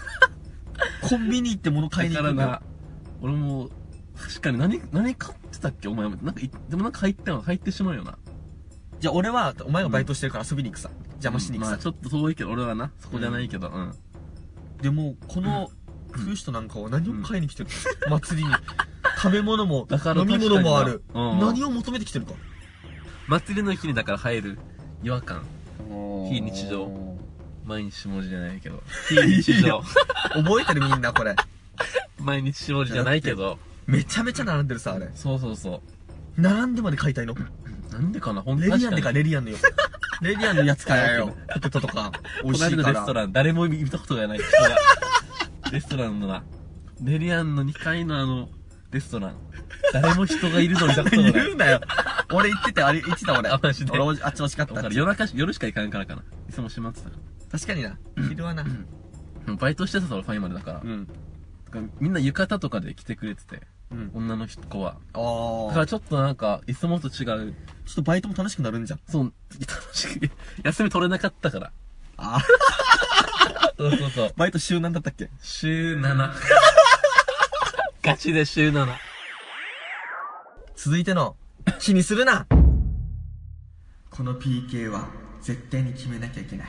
[1.02, 2.62] コンビニ行って物買いに行くんだからな、
[3.20, 3.68] 俺も、
[4.16, 5.88] 確かに何、何買ってたっけ？
[5.88, 7.42] お前、なんかい、でもなんか入ってんの？
[7.42, 8.16] 入ってしまうよな。
[9.00, 10.88] じゃあ俺はお前がバイトしてるから遊びに行くさ。
[11.14, 11.70] 邪魔しに行くさ。
[11.72, 13.92] まあちょっと遠いけど、俺はな、そこじゃないけど、うん。
[14.86, 15.68] でもこの
[16.12, 17.74] 来る人なんかは何を買いに来てるか
[18.08, 18.54] 祭りに。
[19.20, 21.02] 食べ物もだから飲み物もある。
[21.08, 21.40] 確かになうん。
[21.40, 22.34] 何を求めてきてるか？
[23.26, 24.58] 祭りの日にだから入る
[25.02, 25.42] 違和感。
[26.30, 26.88] 非日常。
[27.64, 28.80] 毎日下地じゃないけど。
[29.10, 29.82] 非日常。
[30.34, 31.34] 覚えてるみんなこれ。
[32.20, 33.58] 毎日下地じゃないけど。
[33.86, 35.10] めちゃめちゃ並んでるさあれ。
[35.16, 35.82] そうそうそ
[36.36, 37.32] 並んでまで買いたいの？
[37.32, 37.36] う。
[37.92, 38.42] なんでかな？
[38.42, 39.56] ほんレリアンでかレリアンのよ
[40.22, 41.34] レリアンのやつ買えよ。
[41.54, 42.12] ポテトとか。
[42.42, 42.92] 美味しいから。
[42.92, 44.76] レストラン、誰も見たことがない人が。
[45.72, 46.42] レストランのな、
[47.02, 48.48] レリアンの2階のあの、
[48.90, 49.36] レストラン。
[49.92, 51.32] 誰も人がいるの見たことがない。
[51.32, 51.80] 言うなよ。
[52.32, 53.50] 俺行っててあれ行ってた俺。
[53.50, 53.92] あマジで？
[53.98, 54.74] 俺あっち欲しかった。
[54.74, 56.22] だから夜中し、夜しか行かんからかな。
[56.48, 57.16] いつも閉まってたか
[57.52, 57.98] 確かにな。
[58.28, 58.64] 昼はな。
[58.64, 59.54] ら。
[59.54, 60.80] バイトしてたからファイマルだから。
[60.82, 61.06] うん。
[61.06, 61.12] だ
[61.72, 64.96] からみんな浴衣とかで来てくれてて、うん女の人子は。
[65.14, 67.12] ああだからちょっとなんか、いつもと違う。
[67.14, 70.30] ちょっとバイトも楽しくなるんじゃんそう、楽しく、
[70.64, 71.72] 休み取れなかったから。
[72.16, 72.40] あ
[73.78, 74.32] そうそうそう。
[74.36, 75.30] バイト週何だったっけ？
[75.40, 76.32] 週7。
[78.02, 78.86] ガチで週7。
[80.74, 81.36] 続いての
[81.80, 82.46] 気にするな
[84.10, 85.08] この PK は
[85.40, 86.68] 絶対に決めなきゃいけない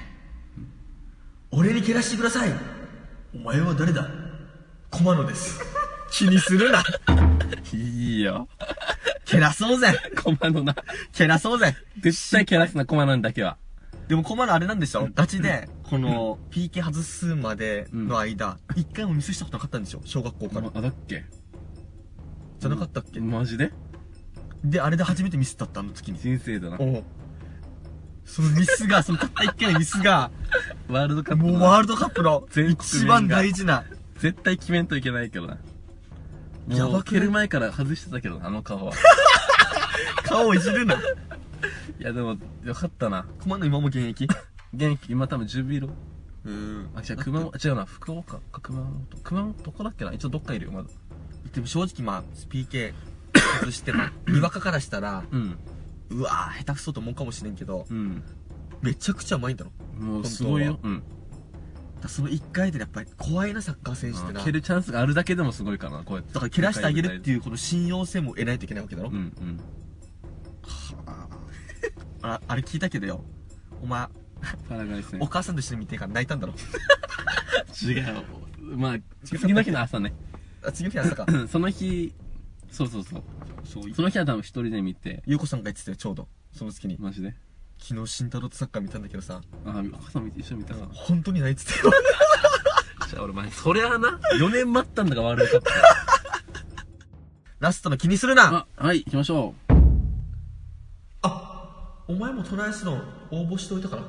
[1.51, 2.51] 俺に蹴らしてください
[3.36, 4.08] お前は誰だ？
[4.91, 5.60] 駒野です
[6.11, 6.83] 気にするな。
[7.73, 8.47] いいよ。
[9.25, 9.87] 蹴らそうぜ。
[10.23, 10.75] コマのな。
[11.13, 11.75] 蹴らそうぜ。
[11.99, 13.57] 絶対キャラスなコマなんだけは。
[14.07, 15.09] でも駒野あれなんでしょ？
[15.13, 20.01] ガチでこの PK 外すまでの間一回もミスしたことなかったんでしょ？
[20.05, 20.71] 小学校から。
[20.73, 21.25] あ、だっけ？
[22.59, 23.19] じゃなかったっけ？
[23.19, 23.71] マジで？
[24.63, 26.19] であれで初めてミスったったあの月に。
[26.19, 26.77] 人生だな。
[26.79, 27.03] おう。
[28.23, 30.31] そのミスがそのたった一回のミスが
[30.89, 33.83] ワールドカップもうのワールドカップの一番大事な。
[34.19, 35.57] 絶対決めんといけないけどな。
[36.75, 37.03] やばくない？
[37.03, 38.93] 蹴る前から外してたけどな、あの顔は。
[40.23, 40.95] 顔をいじるな。
[40.95, 40.97] い
[41.99, 43.25] や、でも、よかったな。
[43.41, 44.27] 熊野今も現役？
[44.73, 45.89] 元気、今多分ジュビロ。
[46.45, 46.89] うん。
[46.95, 48.93] あ、違う、熊本、違うな、福岡か、熊本。
[49.23, 50.13] 熊本、どこだっけな？
[50.13, 50.89] 一応どっかいるよ、まだ。
[51.53, 52.93] でも正直まあ、PK
[53.62, 55.58] 外しても、 にわかからしたら、うん。
[56.10, 58.23] うわぁ、下手くそと思うかもしれんけど、うん。
[58.82, 59.71] めちゃくちゃうまいんだろ。
[59.99, 60.80] もう、すごいよ。
[60.84, 61.03] うん。
[62.07, 64.43] その一回でやっぱり怖いな、サッカー選手ってな。
[64.43, 66.33] 蹴るチャンスがあるだけでもすごいかな、こうやって。
[66.33, 67.33] だから蹴らしてあげるってう。
[67.33, 69.10] いうこの信用性も得ないといけないわけだろ？
[69.10, 69.60] うん、うん。
[72.21, 73.23] ああれ聞いたけどよ。
[73.81, 74.07] お前、
[74.67, 75.27] パラガイ戦お。
[75.27, 76.53] 母さんと一緒に見てから泣いたんだろ？
[77.83, 78.77] 違う。
[78.77, 80.13] まあ、次の日の朝ね。
[80.63, 81.25] あ次の日朝か。
[81.47, 82.13] その日、
[82.71, 83.23] そうそうそう。
[83.63, 86.27] そう、その日は多分一人で見て、ゆうこさんが言ってたよ、ちょうど。
[86.51, 86.97] その月に。
[86.99, 87.36] マジで。
[87.79, 90.81] 昨日、慎太郎とサッカー見たんだけどさ、あ、母さん見て一緒に見たさ。
[90.91, 91.91] 本当に泣いてたよ。
[93.09, 95.71] じゃあ俺前、そりゃあな、4年待ったんだがワールドカップ。
[97.59, 99.55] ラストの気にするなあ、はい、行きましょ
[101.21, 104.03] あ、お前もトライアスロン応募しておいたから。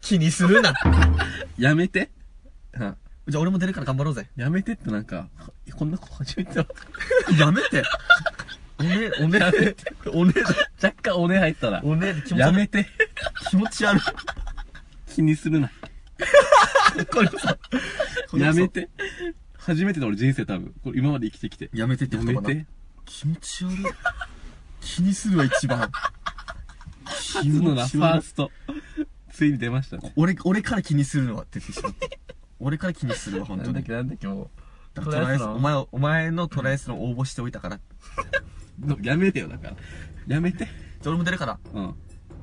[0.00, 0.74] 気にするなう。
[1.60, 2.10] やめて。
[2.74, 4.28] はじゃあ俺も出るから頑張ろうぜ。
[4.36, 5.28] やめてってなんか、
[5.76, 6.66] こんなこと初めてだ
[7.38, 7.82] やめて。
[8.84, 9.74] おね、おね、
[10.12, 10.34] おね、
[10.82, 11.80] 若干おね入ったら。
[11.84, 12.40] おね、気持ち悪い。
[12.40, 12.86] やめて。
[13.50, 14.00] 気持ち悪い。
[15.14, 15.70] 気にするな。
[17.12, 17.58] これさ、
[18.34, 18.68] やめ。
[18.68, 18.88] て。
[19.56, 20.74] 初めてだ俺人生多分。
[20.82, 21.70] これ今まで生きてきて。
[21.72, 22.48] やめてってや言葉な。
[22.48, 22.66] めて。
[23.04, 23.76] 気持ち悪い。
[24.80, 25.90] 気にするわ、一番。
[27.04, 28.50] 初のな、ファースト。
[29.32, 30.12] ついに出ましたね。
[30.16, 32.06] 俺、俺から気にするのはって言ってしまった。
[32.60, 33.84] 俺から気にするわ、本当になんだっ。
[33.84, 34.50] け、なんだっけ、も
[34.94, 37.80] だからトライアスロン、お前を、お前のトライアスロン応募しておいたから。
[38.82, 38.96] う。
[39.02, 39.76] やめてよ、だから。
[40.26, 40.64] やめて。
[40.64, 40.68] じゃ
[41.06, 41.58] あ俺も出るから。
[41.72, 41.94] うん。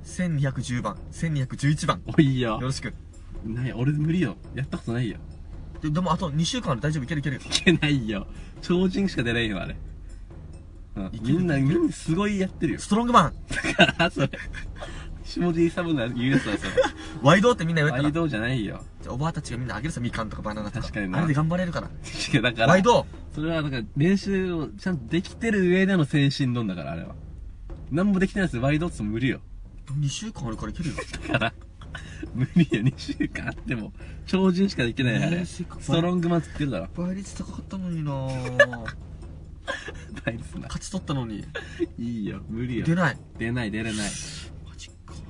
[0.03, 2.01] 1210番、1211番。
[2.17, 2.59] おいよよ。
[2.61, 2.93] ろしく。
[3.45, 4.35] ない、俺無理よ。
[4.55, 5.17] やったことないよ。
[5.81, 7.37] ででもあと2週間ある大丈夫いけるいける。
[7.37, 8.27] いけないよ。
[8.61, 9.75] 超人しか出ないよ、あれ。
[10.95, 12.79] うんいけるみんな、みんなすごいやってるよ。
[12.79, 14.29] ストロングマンだから、それ。
[15.23, 16.47] 下地サブの言うやつ
[17.21, 18.83] ワイドってみんな言われたらワイドじゃないよ。
[19.01, 21.89] じゃあおばあたちがみんなあげるさみかんとかバナナとか確かになあれで頑張れるから
[22.33, 22.67] 違う、だから。
[22.67, 27.15] ワイドそれは、なんか、練習をちゃんとできてる上での精神論だから、あれは。
[27.91, 29.41] なんもできてないですワイドっつ無理よ。
[29.87, 30.95] 2週間あるからいけるよ
[31.27, 31.53] だから、
[32.33, 33.93] 無理よ、2週間あっても、
[34.25, 35.29] 超人しかできないあれ。
[35.31, 36.87] ねえせっかくストロングマンつってるだろ。
[36.95, 38.85] 倍率高かったのになぁ
[40.25, 40.61] 大ですな。
[40.61, 41.45] 勝ち取ったのに
[41.97, 42.85] いいよ、無理よ。
[42.85, 44.09] 出ない出ない、出れない。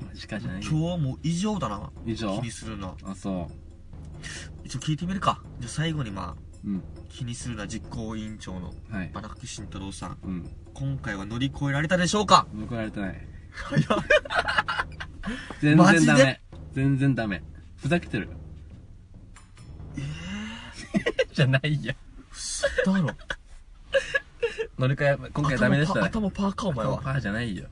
[0.07, 0.69] マジかマジかじゃないよ。
[0.71, 2.35] 今日はもう異常だな以上？
[2.39, 3.49] 気にするなあ、そ
[4.63, 6.31] 一応聞いてみるかじゃあ最後にまあ
[6.63, 6.69] う。
[6.69, 6.83] うん。
[7.09, 9.11] 気にするな実行委員長のはい。
[9.13, 10.49] 荒木慎太郎さんうん。
[10.73, 12.47] 今回は乗り越えられたでしょうか？
[12.69, 13.27] 報われてない。
[13.51, 14.03] 早っ
[15.59, 16.05] 全マジで？
[16.05, 16.41] 然ダメ。
[16.73, 17.43] 全然ダメ。
[17.77, 18.29] ふざけてる。
[19.97, 20.01] え
[21.33, 21.93] じゃないよ。
[22.85, 23.09] だろ
[24.77, 26.05] 乗り換え、今回ダメでしたね。
[26.07, 27.65] 頭パーかお前はパーじゃないよ。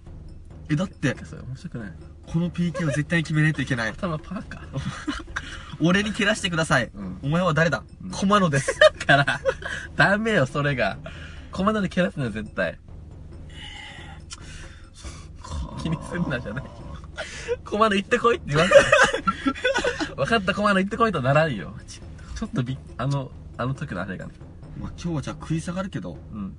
[0.70, 1.94] えだってそれ面白くない？
[2.32, 4.62] この PK を絶対に決めないといけない頭パーか。
[5.82, 9.40] 俺に蹴らしてください、うんお前は誰だ、うんコマノですだから、
[9.96, 10.98] ダメよ、それが。
[11.52, 12.78] コマンドで蹴らすのよ、絶対。
[15.82, 16.64] 気にすんなじゃない。
[17.66, 20.16] コマンド行ってこいって言わんから。
[20.16, 21.74] 分かった、コマンド行ってこいとならんよ。
[21.88, 24.34] ちょっとび、あの、あの時のあれがね。
[24.80, 26.58] まあ、今日はじゃあ食い下がるけどうん。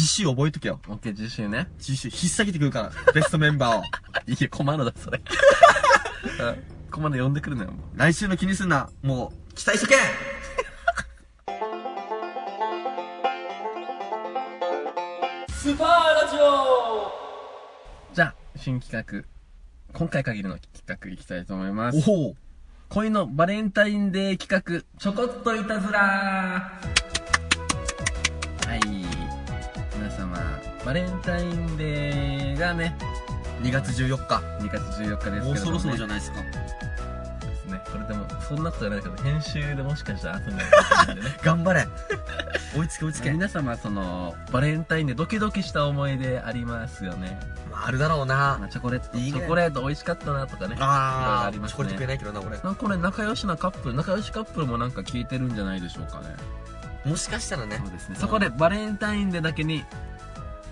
[0.00, 1.68] 次週覚えとけよオッケー、自信ね。
[1.78, 3.82] 次週引っ提げてくるからベストメンバーを
[4.26, 5.20] いいよ、コマンドだ、それ。
[6.40, 7.98] うんコマンド呼んでくるのよ、もう。
[7.98, 9.96] 来週の気にすんなもう期待しとけ
[15.50, 15.88] スパー
[16.24, 17.12] ラジオ
[18.14, 19.24] じゃあ、新企画。
[19.92, 22.02] 今回限りの企画いきたいと思います。
[22.10, 22.36] おお
[22.88, 26.80] 恋のバレンタインデー企画、ちょこっといたずらは
[30.84, 32.96] バレンタインデーがね、
[33.62, 35.46] 2月14日2月14日ですけれども、ね。
[35.48, 37.80] もうそろそろじゃないですかですね。
[37.92, 41.36] これでも、そんなことじゃないけど、編集でもしかしたら遊んでるんでね。
[41.44, 41.86] 頑張れ
[42.74, 47.38] 追いつけ追いつけ、ま 皆様、その、バレンタインでドキドキした思い出ありますよね。
[47.72, 50.76] あ、あるだろうまあ、なチョコレート、いいねチョコレート美味しかったなとかね。
[50.80, 52.06] あーありますねチョコレート食え。
[52.06, 56.34] ないけどな俺なんかこれ仲良しなカップル、仲良しカップルもなんか聞いてるんじゃないでしょうかね。
[57.04, 58.16] もしかしたらねそうですね。
[58.18, 59.84] そこでバレンタインデーだけに、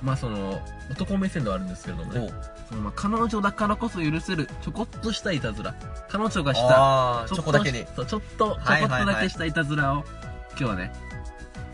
[0.03, 2.33] まあその、男目線ではあるんですけれどもね。
[2.69, 5.75] そのまあ彼女だからこそ許せる、ちょこっとしたいたずら。
[6.09, 7.85] 彼女がした、あーチちょっとョコだけに。
[7.97, 9.03] そう、ちょっと、ちょこはいはいはい。
[9.03, 10.05] っとだけしたいたずらを、
[10.51, 10.93] 今日はね、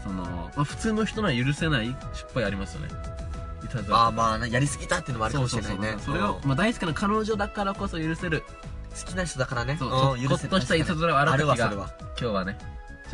[0.03, 2.89] その、まあ普通の人には許せない失敗ありますよね。
[3.65, 4.07] いたずら。
[4.07, 5.79] あーまあなやりすぎたっていうのもあるかもしれないね。
[5.79, 6.15] そうそうそう。
[6.15, 8.43] それを、うんまあ大好きな彼女だからこそ許せる、
[8.99, 9.77] 好きな人だからね。
[9.79, 12.09] そう、んちょこっとしたいたずらはあある時が、るわそれは。
[12.21, 12.59] 今日はね、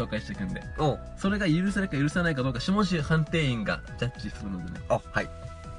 [0.04, 0.62] 紹介していくんで。
[0.78, 4.80] うんそれが許せるか許せないかどうか、下地判定員がジャッジするのでね。
[4.88, 5.28] あはい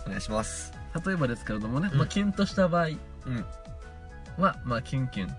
[0.06, 0.74] お願いします
[1.06, 2.98] 例えばですけれどもね、うんまあ、キュンとした場合うん
[4.38, 5.36] は、まあ、キュンキュン。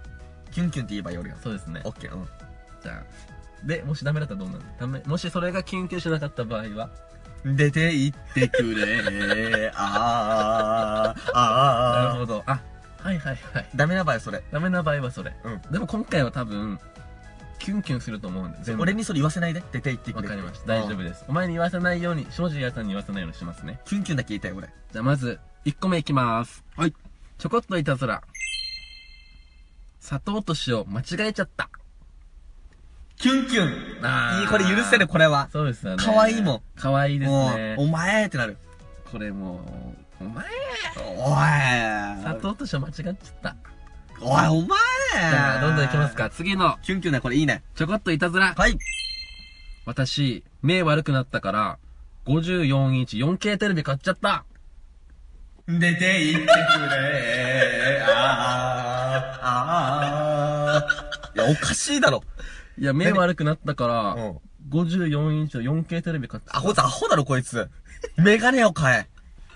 [0.51, 1.88] キュンキュンって言えばよりよそうですねオ。
[1.90, 2.29] ッケーうん
[2.83, 3.03] じゃあ。
[3.66, 5.03] で、もしダメだったらどうなるダメ。
[5.07, 6.90] もしそれがキュンキュンしなかった場合は、
[7.45, 12.42] 出て行ってくれ あーあーなるほど。
[12.47, 12.61] あ、
[12.99, 13.68] はいはいはい。
[13.75, 15.33] ダメな場合はそれダメな場合はそれ。
[15.45, 16.79] うんでも今回は多分、
[17.62, 18.83] キュンキュンすると思うんで、全部。
[18.83, 20.66] 俺にそれ言わせないで出て行ってくれわかりました。
[20.66, 21.25] 大丈夫です。
[21.29, 23.81] お前に言わせないように、下地屋さんに言わせないようにしますね。
[23.85, 26.64] キュンキュンだけ言いたい俺じゃあまず、1個目いきます。
[26.77, 26.94] はい。
[27.38, 28.22] ちょこっといたずら。
[30.01, 31.70] 砂糖と塩間違えちゃった。
[33.16, 36.03] キュンキュンあーいいこれ許せるこれはそうですよね。
[36.05, 36.62] 可愛いもん。
[36.75, 37.77] 可愛いですね。
[37.79, 38.57] お前ってなる
[39.12, 39.61] これも
[40.20, 40.44] う、お前、
[40.96, 43.57] おい砂糖と塩間違っちゃった。
[44.22, 44.78] おいお前。
[45.30, 46.30] じゃあ、どんどんいきますか。
[46.30, 47.37] 次の、キュンキュンだこれ。
[47.37, 47.62] いいね。
[47.74, 48.54] ちょこっといたずら。
[48.54, 48.78] はい。
[49.85, 51.78] 私、目悪くなったから、
[52.26, 54.44] 54インチ 4K テレビ買っちゃった。
[55.66, 58.02] 出て行ってくれ。
[58.06, 61.38] あーあー。
[61.38, 62.22] いやおかしいだろ。
[62.78, 64.38] いや、目悪くなったから、うん。
[64.70, 66.58] 54インチの 4K テレビ買っちゃった。
[66.58, 67.68] あこいつアホだろこいつ。
[68.16, 69.09] メガネを買え。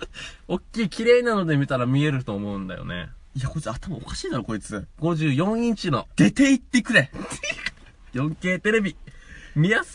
[0.48, 3.08] おっきい綺麗なので見たら見えると思うんだよね。
[3.36, 7.10] いやこいつ頭おかしいだろこいつ54インチの出て行ってくれ
[8.14, 8.96] 4K テレビ。
[9.54, 9.92] 見やす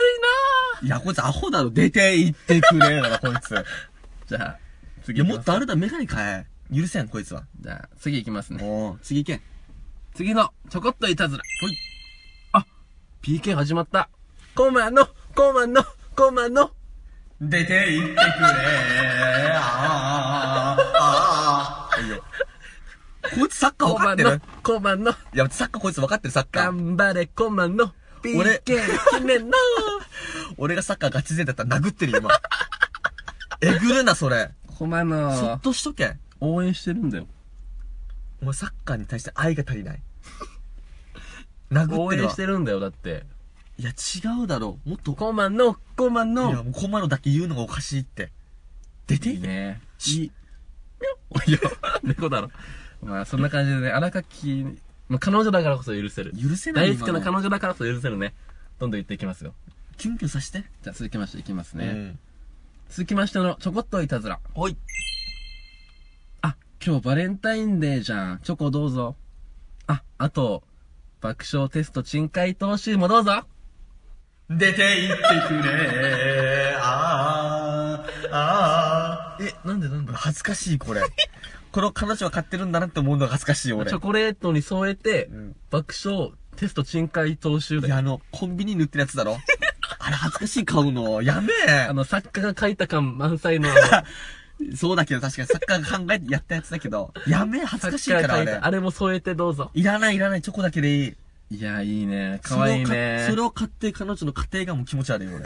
[0.82, 3.64] いいやこいつアホだろ出て行ってくれだろこいつな
[4.30, 8.64] じゃあ、い次行きますやもっとあれだメガネ買え許せんこいつはじゃあ、次行きますね。
[8.64, 9.42] おう次行け
[10.14, 11.44] 次の、ちょこっといたずら。
[11.62, 11.78] ほい。
[12.54, 12.66] あ、
[13.24, 14.10] PK 始まった。
[14.54, 15.84] コマの、コマの、
[16.16, 16.72] コマの。
[17.40, 19.41] 出て行ってくれ
[23.36, 26.64] こいつサッカー分かってる、コマの、いや、サッカーこいつ分かってる、サッカー。
[26.66, 28.80] 頑張れ、コマの、俺決
[29.24, 29.52] めの。
[30.58, 32.30] 俺がサッカーガチ勢だったら殴ってるよ、今。
[33.62, 34.52] えぐるな、それ。
[34.78, 36.18] コマそのっ、としとけ。
[36.40, 37.28] 応援してるんだよ。
[38.42, 40.02] お前サッカーに対して愛が足りない。
[41.72, 42.36] 殴ってるわ応援し。
[42.36, 43.26] てるんだよ、だって。
[43.78, 44.80] いや、違うだろ。
[44.86, 46.64] もっと、コマの、コマいや、の。
[46.64, 48.32] もうコマのだけ言うのがおかしいって。
[49.08, 49.82] 出ていいね。
[49.98, 50.32] しいい。
[51.48, 51.60] いや、
[52.04, 52.52] 猫だろ。
[53.02, 54.66] まあ、そんな感じでね、荒垣、
[55.10, 56.32] まあ、彼女だからこそ許せる。
[56.34, 58.34] 許せない大好きな彼女だからこそ許せるね。
[58.80, 59.54] どんどん言っていきますよ。
[59.98, 60.64] キュンキュンさして。
[60.84, 61.86] じゃあ続きましていきますね。
[61.88, 62.20] うん。
[62.90, 64.40] 続きましての、ちょこっといたずら。
[64.56, 64.78] おい。
[66.42, 68.40] あ、今日バレンタインデーじゃん。
[68.40, 69.16] チョコどうぞ。
[69.88, 70.64] あ、あと、
[71.22, 73.46] 爆笑テスト賃回答集もどうぞ。
[74.50, 76.76] 出て行ってくれ。
[76.82, 80.14] あー、あえ、なんでなんー。
[80.14, 81.02] 恥ずかしい、これ。
[81.72, 84.00] この彼女は買ってるんだなって思うのが恥ずかしい、俺チョ。
[84.00, 87.88] コレートに添えて、うん爆笑テスト賃回答集で。
[87.88, 89.38] いや、あの、コンビニに売ってるやつだろ。
[90.00, 91.22] あれ恥ずかしい買うの。
[91.22, 91.94] やめえあ。
[91.94, 93.70] の、作家が書いた感満載の、
[94.76, 98.52] そうだけど確かに作家が考えてやったやつだけど、やめえ、恥ずかしいから、あれ。
[98.52, 99.72] あれも添えてどうぞ。
[99.74, 101.16] いらない、いらない、チョコだけでいい。
[101.52, 102.40] いや、いいね。
[102.44, 102.86] かわいいね。
[102.86, 105.40] それを買それを買って彼女の家庭がもう気持ち悪いよ、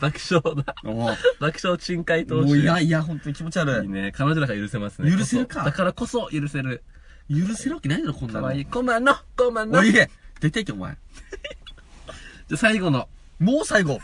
[0.00, 0.74] 爆笑だ。
[0.84, 2.60] う、爆笑賃回答もう集。
[2.60, 3.86] いやいや、本当に気持ち悪い。
[3.86, 4.12] いいね。
[4.12, 5.10] 彼女だから許せますね。
[5.10, 6.82] 許せるかこそだからこそ許せる。
[7.28, 8.40] 許せるわけないだろ、こんなの。
[8.40, 8.64] かわいい。
[8.64, 9.78] コマの、コマの。
[9.78, 10.06] おいじゃ、
[10.40, 10.92] 出てけ、お前。
[12.52, 13.08] あ最後の。
[13.38, 13.98] もう最後。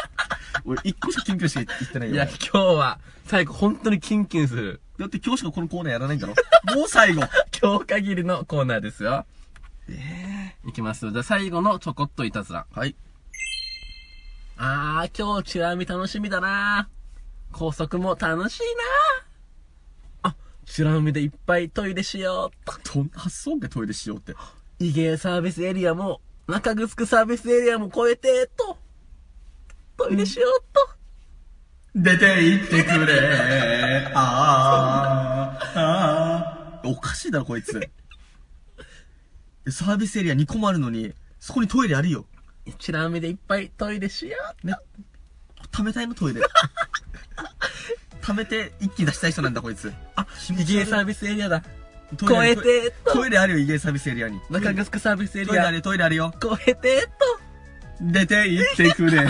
[0.64, 2.14] 俺、一個しかキュンキュンしか言ってないよ。
[2.14, 4.80] いや、今日は、最後、本当にキンキンする。
[4.98, 6.34] だって今日しかこのコーナーやらないんだろ。
[6.76, 7.22] もう最後。
[7.60, 9.24] 今日限りのコーナーですよ。
[9.88, 11.10] えいきますよ。
[11.10, 12.66] じゃあ最後のちょこっといたずら。
[12.76, 12.96] えはい。
[14.62, 16.90] あー、今日チラ見楽しみだな
[17.50, 18.60] 高速も楽しい
[20.22, 20.36] なあ、
[20.66, 22.94] チラ見でいっぱいトイレしようと。
[22.96, 24.34] どんな発想でトイレしようって。
[24.78, 28.76] イゲーサービスエリアも、中城サービスエリアも超えて、と。
[29.96, 30.90] トイレしようと。
[31.94, 34.12] 出て行ってくれ。
[34.14, 36.88] あー、あー。
[36.90, 37.80] おかしいだろ、こいつ。
[39.70, 42.26] サービスエリア2個もあるのに、そこにトイレあるよ。
[42.78, 44.74] チラ見でいっぱいトイレしようね。
[45.70, 46.40] 溜めたいの、トイレ。
[48.22, 49.92] 溜めて一気に出したい人なんだ、こいつ。
[50.16, 51.62] あ、イゲーサービスエリアだ。
[52.18, 53.26] 超えて、とト。
[53.26, 54.40] イレあるよ、イゲーサービスエリアに。
[54.50, 56.34] 中城サービスエリアトイレある、よ、トイレあるよ。
[56.40, 57.08] 超えて、と。
[58.00, 59.26] 出て行ってくれ。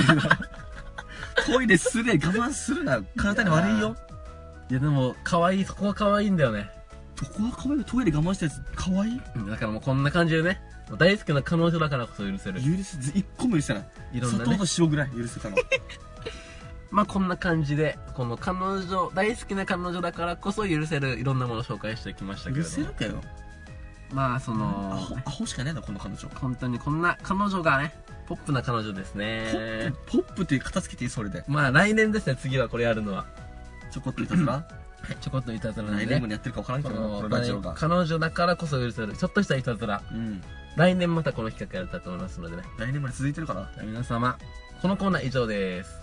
[1.47, 3.03] トイレすれ、我慢するな。
[3.17, 3.97] 体に悪いよ。
[4.71, 6.71] いやでも、可愛い、そこは可愛いんだよね。
[7.21, 9.21] どこは可愛いトイレ我慢したやつ、可愛い？
[9.49, 10.61] だからもうこんな感じでね、
[10.97, 12.61] 大好きな彼女だからこそ許せる。
[12.61, 13.89] 許せず、一個も許せない。
[14.15, 14.71] いろんなね砂糖と。
[14.79, 15.57] 塩ぐらい許せたの。
[16.91, 22.65] まあこんな感じで、この彼女、大好きな彼女だからこそ許せるいろんなものを紹介してきましたけども。
[22.65, 23.23] せるかよ。
[24.13, 24.67] まあそアの
[24.97, 26.29] ホ、、アホしかねえな、この彼女。
[26.35, 27.95] 本当にこんな彼女がね、
[28.27, 31.45] ポップな彼女ですポねポップって片付けていいそれで。
[31.47, 33.27] まあ来年ですね、次はこれやるのは。
[33.91, 34.55] ちょこっといたずら？
[35.01, 36.11] はい、ちょこっといたずらなんでね。
[36.11, 37.75] 来年までやってるか分からんけこど。
[37.75, 40.03] 彼女だからこそ許せる、ちょっとしたいたずら。
[40.11, 40.43] うん。
[40.77, 42.63] 来年またこの企画やりたいと思いますのでね。
[42.79, 43.71] 来年まで続いてるかな？
[43.83, 44.39] 皆様、
[44.81, 46.01] このコーナー以上です。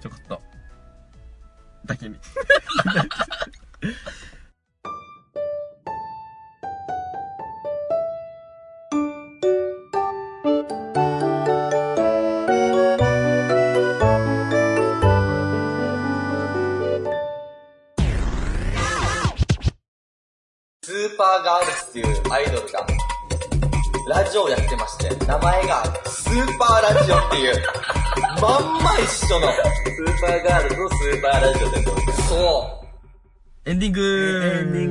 [0.00, 0.40] ちょこっと。
[1.84, 2.16] だけに。
[21.32, 22.86] スーパーガールズっていうアイドルが、
[24.06, 27.54] ラジオをやってまして、名前がスーパーラジオっていう、
[28.42, 32.28] まんま一緒の、スーパーガールズのスーパーラジオでございます。
[32.28, 32.84] そ
[33.64, 33.70] う。
[33.70, 34.90] エンディングエンディン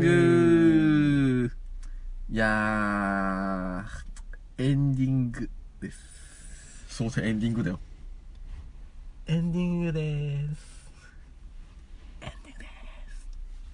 [1.46, 1.52] グ
[2.32, 5.48] いやー、エンディング
[5.80, 6.00] です。
[6.90, 7.80] そうそう、エンディングだよ。
[9.28, 10.71] エンディングです。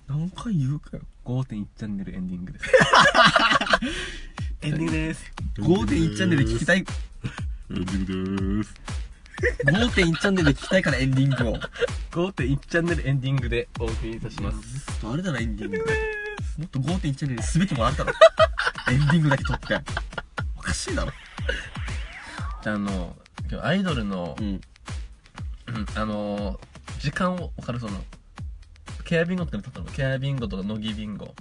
[0.07, 1.03] 何回言うかよ。
[1.25, 2.65] 5.1チャンネル エンディングです。
[4.61, 5.31] エンディングです。
[5.57, 8.73] 5.1チャンネルで聞きたい、エンディングです。
[9.65, 11.59] 5.1チャンネルで聞きたいからエンディングを。
[12.11, 15.05] 5.1チャンネルエンディングでお送りいたします。
[15.05, 15.77] あれだな、エンディング。
[15.77, 15.83] も
[16.65, 18.13] っと5.1チャンネルですべきものあったろ。
[18.89, 19.79] エンディングだけ撮って。
[20.57, 21.11] おかしいだろ。
[22.63, 23.15] じゃあ、あの、
[23.49, 24.43] 今日アイドルの、ん。
[24.43, 24.61] うん
[25.95, 26.59] あの、
[26.99, 28.03] 時間を分かるその、
[29.07, 31.33] ケアビンゴってたのケアビンゴとか乃木ビンゴ。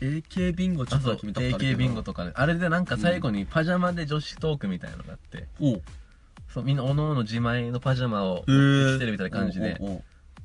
[0.00, 1.72] AK ビンゴちょあ、そう、っと見たことあるけど。
[1.74, 2.32] AK ビンゴとかね。
[2.34, 5.82] あれでなんか最後にパジャマで女子トークみたいなのがあって、おう。
[6.52, 10.02] そう、みんな各々自前のパジャマを着てるみたいな感じで、おうおうおう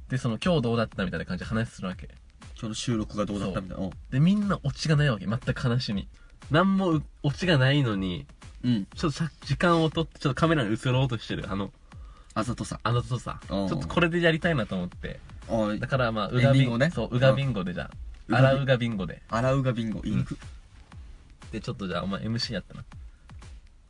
[0.09, 2.07] で、その今日どうだったみたいな感じで話するわけ。
[2.53, 3.83] 今日の収録がどうだったみたいな。
[3.83, 5.25] おうで、みんなオチがないわけ。
[5.25, 6.07] 全く話に。
[6.51, 8.27] なんもうオチがないのに、
[8.63, 8.85] うん。
[8.95, 11.45] ちょっとさ時間を取って、ちょっとカメラに映ろうとしてる。
[11.49, 11.71] あの、
[12.35, 12.79] あざとさ。
[12.83, 15.19] あのとさ、ちうんょっとこれでやりたいなと思って。
[15.79, 17.91] だからまあ、うがビンゴねそう、うがビンゴでじゃあ、
[18.27, 19.21] うんあらうがビンゴで。
[19.29, 20.37] 洗うがビンゴ、インク。
[21.51, 22.85] で、ちょっとじゃあお前 MC やったな。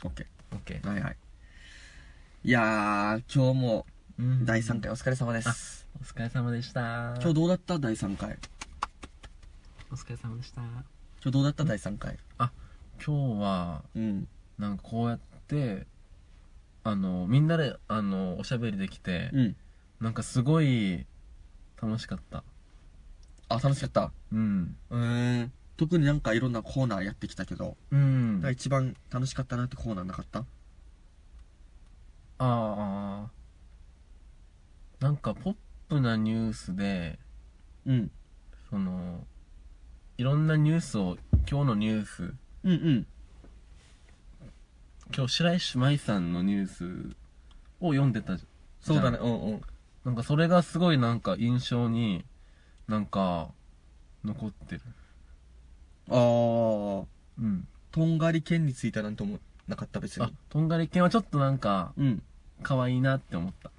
[0.03, 0.81] オッケオッケー。
[0.81, 0.87] ー。
[0.89, 1.17] はいはい。
[2.43, 3.85] いやー、今日も
[4.17, 5.87] うん第3回お疲れ様です。
[6.01, 7.13] お疲れ様でした。
[7.19, 7.77] 今日どうだった？
[7.77, 8.37] 第3回。
[9.91, 10.61] お疲れ様でした。
[10.61, 10.83] 今
[11.25, 11.63] 日どうだった？
[11.65, 12.17] 第3回。
[12.39, 12.49] 今
[13.37, 14.27] 日は、うん。
[14.57, 15.85] なんかこうやって、
[16.83, 19.55] あの、みんなで、あの、おしゃべりできて、うん。
[19.99, 21.05] なんかすごい、
[21.81, 22.43] 楽しかった。
[23.49, 24.11] あ、楽しかった。
[24.31, 24.75] うん。
[24.89, 25.51] うーん。
[25.77, 28.41] 特になんかいろんなコーナーやってきたけど、うん。
[28.45, 30.45] あ一番楽しかったなってコーナーなかった？
[32.37, 35.03] あー。
[35.03, 35.55] なんかポッ
[35.89, 37.17] プなニュースで、
[37.87, 38.11] うん。
[38.69, 39.25] その、
[40.17, 41.17] いろんなニュースを、
[41.49, 43.07] 今日のニュース、うんうん。
[45.13, 47.15] 今日白石麻衣さんのニュース
[47.79, 48.45] を読んでたじ
[48.79, 49.61] そうだね、じうんうん。
[50.05, 52.25] なんかそれがすごいなんか印象に、
[52.87, 53.49] なんか、
[54.23, 54.81] 残ってる。
[56.09, 57.05] あー、
[57.39, 57.67] うん。
[57.91, 62.23] とんがり剣についてはなんともなかった別あに。、とんがり犬はちょっとなんか、うん。
[62.63, 63.71] 可愛いなって思った。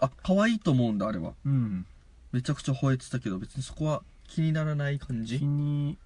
[0.00, 1.34] あ、可愛いと思うんだ、あれは。
[1.44, 1.86] うん。
[2.32, 5.38] めちゃくちゃ吠えてたけど、別にそこは気にならない感じ？
[5.38, 5.96] 気に、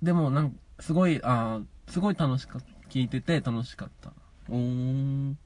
[0.00, 2.88] でもなんか、すごい、あーすごい楽しかった。
[2.88, 4.10] 聞いてて楽しかった。
[4.48, 5.38] うーん。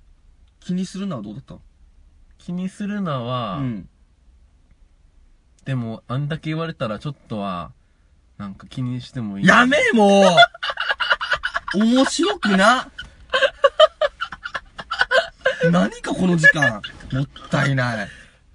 [0.60, 1.56] 気にするのはどうだった？
[2.46, 3.88] 気にするのは、うん。
[5.64, 7.72] でも、あんだけ言われたらちょっとは、
[8.38, 9.46] なんか気にしてもいい。
[9.48, 10.22] やめも
[11.74, 12.88] う 面白くな
[15.72, 16.80] 何かこの時間。
[17.12, 18.08] もったいない。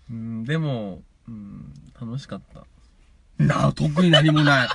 [0.10, 2.66] うん、でも、うん、楽しかった。
[3.44, 4.70] なあ、特に何もない。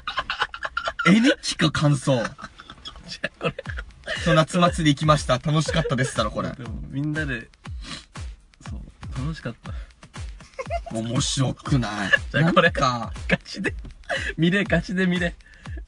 [1.06, 2.22] 絵日記か感想。
[3.08, 4.34] じゃあ、これ。
[4.34, 5.38] 夏祭り行きました。
[5.38, 6.50] 楽しかったですったら、これ。
[6.50, 7.48] でも、みんなで、
[9.26, 9.74] 楽しかった。
[10.94, 12.10] 面白くない。
[12.30, 13.74] じゃあこれか、ガチで、
[14.36, 15.34] 見れ、ガチで見れ。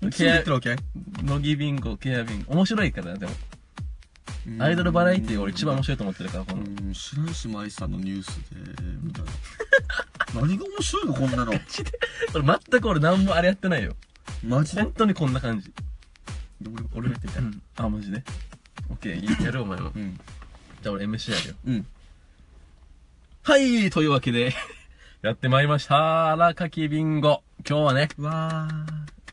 [0.03, 0.77] いつも言ってるわけ？
[1.23, 2.55] 乃木ビンゴ、ケアビンゴ。
[2.55, 3.33] 面白いからね、でも。
[4.65, 6.63] アイドルバラエティが俺一番面白いと思ってるから、この。
[6.63, 8.57] うん、白石麻衣さんのニュースで、
[9.03, 9.31] みたいな。
[10.43, 11.15] 何が面白いの？
[11.15, 11.53] こんなの。
[11.53, 11.59] こ
[12.39, 13.95] れ全く俺何もあれやってないよ。
[14.45, 14.83] マジで？
[14.83, 15.73] 本当にこんな感じ。
[16.65, 17.43] 俺俺見てみたい。
[17.45, 17.63] うん。
[17.77, 18.25] あ、マジで？
[18.91, 19.93] オッケー、やるお前も。
[19.95, 20.19] うん。
[20.83, 21.55] じゃあ俺 MC やるよ。
[21.67, 21.87] うん。
[23.49, 24.53] はい、というわけで、
[25.23, 26.33] やってまいりました。
[26.33, 27.43] 荒垣ビンゴ。
[27.67, 28.69] 今日はね、うわ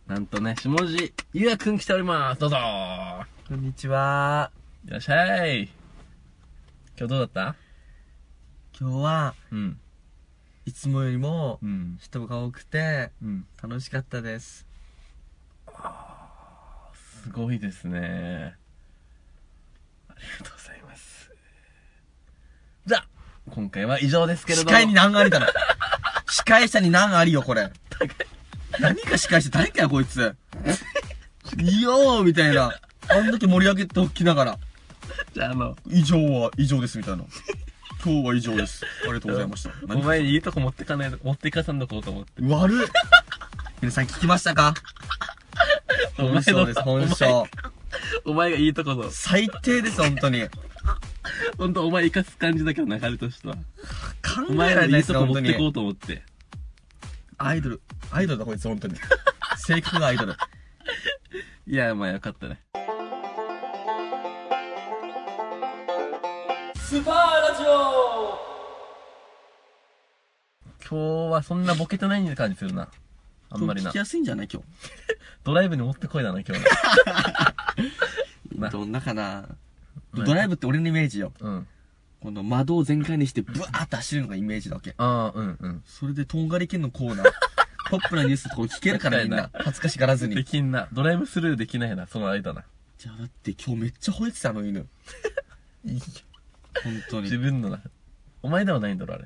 [0.08, 2.40] なんとね、下地、ゆうやくん来ております。
[2.40, 3.26] どうぞー。
[3.50, 4.52] こんにちは。
[4.86, 5.64] いらっしゃい。
[5.64, 5.72] 今
[6.96, 7.56] 日どうだった？
[8.80, 9.80] 今日は、うん。
[10.66, 11.98] いつもよりもうん。
[12.00, 13.46] 人が多くて、うん。
[13.62, 14.66] 楽しかったです。
[16.94, 18.56] すごいですね。
[20.08, 21.30] ありがとうございます。
[22.86, 23.08] じゃあ、
[23.52, 24.70] 今回は以上ですけれども。
[24.70, 25.48] 司会に何ありだろ。
[26.28, 27.72] 司会者に何ありよ、これ。
[28.80, 30.36] 何か司会者、誰かや、こいつ。
[31.58, 32.74] いやー、みたいな。
[33.08, 34.60] あんだけ盛り上げておきながら、
[35.34, 37.24] じゃあ、あの、以上は以上です、みたいな。
[38.04, 38.84] 今日は以上です。
[39.04, 39.72] ありがとうございました。
[39.94, 42.32] お前にいいとこ持ってかない、持っていかさんとこうと思って。
[42.42, 42.88] 悪っ。
[43.82, 44.74] 皆さん聞きましたか？
[46.18, 47.48] 本性です、本性。
[48.26, 49.10] お前がいいとこぞ。
[49.12, 50.48] 最低です、本当に。
[51.58, 53.56] ほんとお前生かす感じだけど流れとしては。
[53.56, 53.62] 考
[54.50, 55.34] おえ前らいいとられないです、本当に。
[55.34, 56.24] こ持ってこうと思って。
[57.38, 57.82] アイドル。
[58.12, 58.96] アイドルだ、こいつ、本当に。
[59.58, 60.36] 性格がアイドル。
[61.68, 62.62] いや、まあよかったね。
[66.76, 67.16] スーパー
[67.52, 68.40] ラジオ
[70.88, 72.88] 今日はそんなボケてない感じするな。
[73.50, 73.98] あんまりな聞き。
[73.98, 74.48] やすいんじゃない？
[74.52, 74.62] 今
[75.44, 76.70] ドライブに持ってこいだな、今日な
[78.70, 78.72] 日。
[78.72, 79.46] どんなかな？
[80.24, 81.32] ドライブって俺のイメージよ。
[81.40, 81.50] の。
[81.50, 81.68] うん。
[82.22, 84.96] この窓を全開にしてブワーって走るのがイメージだわけ。
[84.98, 85.84] ああ、うんうん。
[85.86, 87.32] それでとんがり県のコーナー。
[87.92, 89.64] ポップなニュースとか聞けるからみんな確。
[89.64, 90.44] 恥ずかしがらずでに。
[90.44, 90.88] きんな。
[90.92, 92.64] ドライブスルーできないな、その間な。
[92.98, 94.88] じゃあだって今日めっちゃ吠えてたの犬。
[95.86, 97.24] 本当に。
[97.24, 97.80] 自分のな。
[98.42, 99.26] お前ではないんだろ、あれ。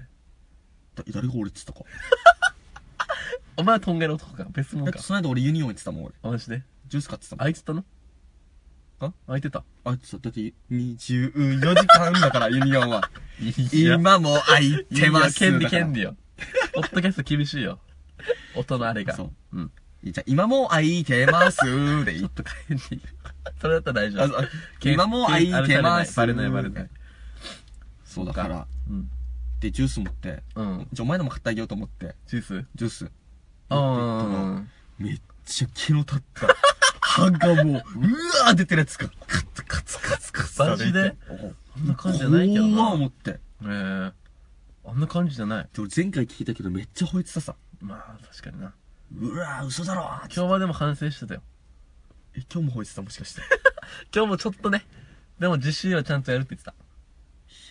[0.96, 1.86] だ誰が俺って言ったか。
[3.56, 4.46] お前はとんがり男か。
[4.52, 5.08] 別物かだって。
[5.08, 6.14] その間俺ユニオン行ってたもん俺。
[6.22, 6.64] マジで？
[6.88, 7.46] ジュース買ってたもん。
[7.46, 7.86] あいつたの？
[9.02, 9.64] ああいてた。
[9.86, 13.10] あいつさ、だって24時間だからユニオンは。
[13.72, 15.40] 今も空いてます。
[15.40, 16.16] 権利だから権利よ。
[16.74, 17.80] ポッドキャスト厳しいよ。
[18.56, 19.16] 音のあれが。
[19.16, 19.58] そう。
[19.58, 19.72] うん。
[20.04, 21.60] じゃあ今も空いてます
[22.06, 22.54] でいいちょっと権
[22.92, 23.02] 利。
[23.62, 24.28] それだったら大丈あ夫。
[24.34, 24.50] そう
[24.84, 26.16] 今も空いてます。
[26.18, 26.90] バレないバレない。
[28.04, 28.68] そうだから。
[28.90, 29.10] うん。
[29.60, 30.88] で、ジュース持って、うん。
[30.92, 32.66] じゃあお前のも買ってあげようと思って、ジュース？
[32.76, 33.12] ジュース。
[33.70, 34.64] あ
[34.98, 36.48] めっちゃ気の立った。
[37.20, 40.62] 歯がもう、うわー出てるやつが、カツカツカツカツ。
[40.64, 41.16] マジで？
[41.30, 41.38] おあ。
[41.78, 42.90] そんな感じじゃないけどな。
[42.92, 43.40] 思って。
[43.62, 44.14] えー、
[44.86, 45.70] あんな感じじゃない。
[45.74, 47.56] でも前回聞いたけどめっちゃ吠えてたさ。
[47.82, 48.74] まあ、確かにな。
[49.16, 51.42] うわー、嘘だろー今日はでも反省してたよ。
[52.36, 53.02] え、今日も吠えてた？
[53.02, 53.42] もしかして。
[53.42, 53.44] い
[54.16, 54.86] 今日もちょっとね。
[55.40, 56.74] でも実習はちゃんとやるって言ってた。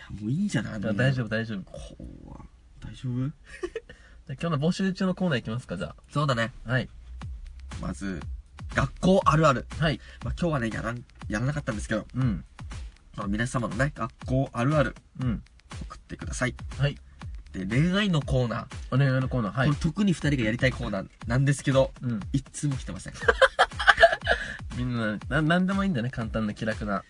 [0.01, 0.81] や、もういいんじゃない？
[0.81, 1.63] 大丈夫、大丈夫。
[1.71, 1.97] こ
[2.27, 2.41] うは
[2.81, 3.29] 大丈夫？
[3.29, 6.53] じゃあ今日の募集中のコーナーいきますか、じゃそうだね。
[6.67, 6.73] あ。
[6.73, 6.89] はい。
[7.81, 8.21] まず、
[8.75, 9.67] 学校あるある。
[9.79, 10.01] はい。
[10.25, 12.45] まあ、今日はね、やらん、やらなかったんですけど、うん。
[13.17, 15.43] まあ、皆様のね、学校あるあるうん。
[15.83, 16.55] 送ってください。
[16.79, 16.97] はい。
[17.53, 18.95] で、恋愛のコーナー。
[18.95, 19.53] お願いのコーナー。
[19.53, 19.81] はいこれ。
[19.81, 22.21] 特に二人がやりたいコーナーなんですけど、うん。
[22.33, 23.15] 一通も来てません。
[24.77, 26.11] みんな、な、なんでもいいんだね。
[26.11, 27.03] 簡単な気楽な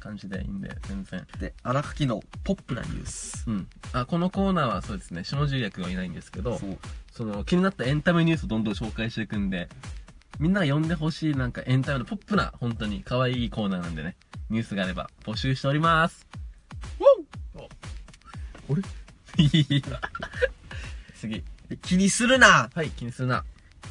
[0.00, 1.26] 感じでいいんで、全然。
[1.38, 3.44] で、荒垣のポップなニュース。
[3.46, 3.68] うん。
[3.92, 6.60] あ、このコーナーはそうですね、下重役はいないんですけど。
[7.12, 9.68] その気になったエンタメニュースをどんどん紹介していくんで、
[10.40, 14.16] みんなが読んでほしいなんかエンタメのポップな、本当に可愛いコーナーなんでね、
[14.48, 16.26] ニュースがあれば募集しております。
[17.58, 18.82] あれ？
[19.44, 20.00] いいわ
[21.14, 21.44] 次。
[21.68, 23.44] で気にするなはい、気にするな。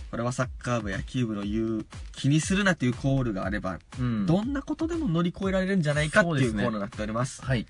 [0.10, 4.26] これはサッカー部、野球部の言う、気にするなっていうコールがあれば、うん。
[4.26, 7.46] どんなことでも乗り越えられるんじゃないかっていうコーナーになっております。
[7.46, 7.68] はい。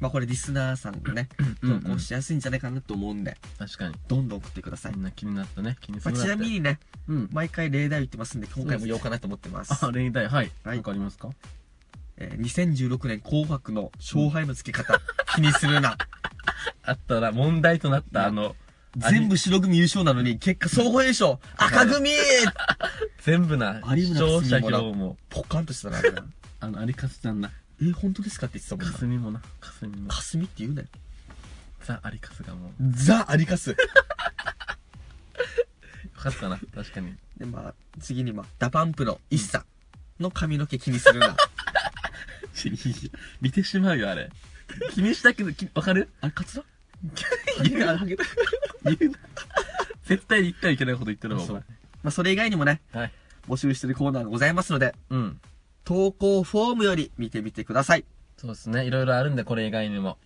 [0.00, 1.28] まあこれリスナーさんがね、
[1.60, 3.94] 投稿しやすいんじゃないかなと思うんで、確かに。
[4.08, 4.92] どんどん送ってください。
[4.94, 5.76] みんな気になったね。
[5.80, 7.28] 気にすまあ、ちるなみにね、うん。
[7.32, 9.84] 毎回例題言ってますんで、今回も言おうかなと思ってます。
[9.84, 10.50] あ、例題、はい。
[10.64, 11.28] はいわかりますか？
[12.16, 15.00] えー2016年紅白の勝敗の付け方、
[15.34, 15.96] 気にするな。
[16.82, 18.56] あったら問題となった、あの、
[18.96, 22.10] 全部白組優勝なのに、結果総合優勝赤組
[23.22, 26.24] 全部な、有視村架者票も、ポカンとしたな、あれな。
[26.60, 27.50] あの、有かすちゃんな。
[27.82, 28.92] え、本当ですかって言ってたもんな。
[28.92, 29.40] かすみもな。
[29.60, 30.08] かすみも。
[30.10, 30.84] かすみって言うね。
[31.84, 33.70] ザ・有かすがもう、ザ・アリカス。
[33.74, 33.76] よ
[36.16, 37.16] かったな、確かに。
[37.38, 39.64] で、まあ、次にまあ、ダパンプのイッサ
[40.18, 41.36] の髪の毛気にするな。
[43.40, 44.30] 見てしまうよ、あれ。
[44.92, 46.10] 気にしたけど、きわかる？
[46.20, 46.64] あれ、カツラ？
[47.64, 48.16] 言うな、言う
[49.10, 49.18] な。
[50.04, 51.64] 絶対に言ってはいけないこと言ってるわ、お前そう。
[52.02, 53.12] まあ、それ以外にもね、はい。
[53.48, 55.40] 募集してるコーナーがございますので、うん。
[55.90, 58.04] 投稿フォームより見てみてください。
[58.36, 58.84] そうですね。
[58.84, 60.18] いろいろあるんで、これ以外にも。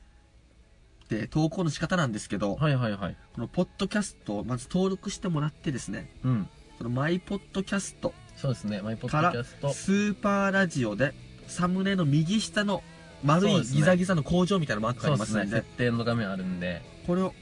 [1.08, 3.16] で、投稿の仕方なんですけど、はいはいはい。
[3.34, 6.48] このポッドキャストをまず登録してもらってですね、うん。
[6.76, 8.82] そのマイポッドキャストそうですね。
[8.82, 9.72] マイポッドキャスト。
[9.72, 11.14] スーパーラジオで
[11.46, 12.82] サムネの右下の
[13.22, 15.44] 丸いそうですねギザギザの工場みたいなマークがあそうですね。
[15.44, 16.82] りますので、設定の画面あるんで。
[17.06, 17.32] これを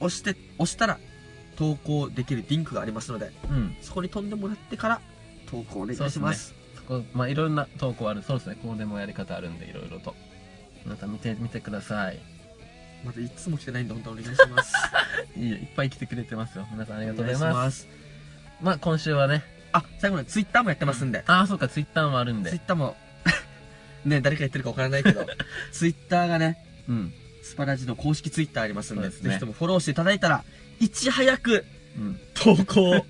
[0.00, 0.98] 押して、押したら
[1.54, 3.76] 投稿できるリンクがありますので、うん。
[3.82, 5.00] そこに飛んでもらってから
[5.48, 6.60] 投稿お願いします。
[6.88, 8.22] そこ、まあ、いろんな投稿ある。
[8.22, 8.56] そうですね。
[8.62, 10.14] こうでもやり方あるんで、いろいろと。
[10.84, 12.18] 皆さん見てみてください。
[13.04, 14.74] まだいつも来てないんで本当お願いします。
[15.36, 15.56] いいよ。
[15.56, 16.66] いっぱい来てくれてますよ。
[16.72, 17.80] 皆さんありがおとうございます。
[17.82, 17.88] す。
[18.60, 19.44] まあ、今週はね。
[19.72, 22.50] あ、最後にツイッターもやってますんで、ああ、そうか、ツイッターもあるんで。
[22.50, 22.96] ツイッターも、
[24.04, 25.26] ね、誰かやってるかわからないけど、
[25.72, 26.58] ツイッターがね、
[26.88, 27.12] うん。
[27.42, 30.44] スパラジの公式ツイッターありますんで、ですねぜひともフォローしていただいたら、
[30.80, 31.64] いち早く
[31.96, 32.20] うん。
[32.34, 33.04] 投稿、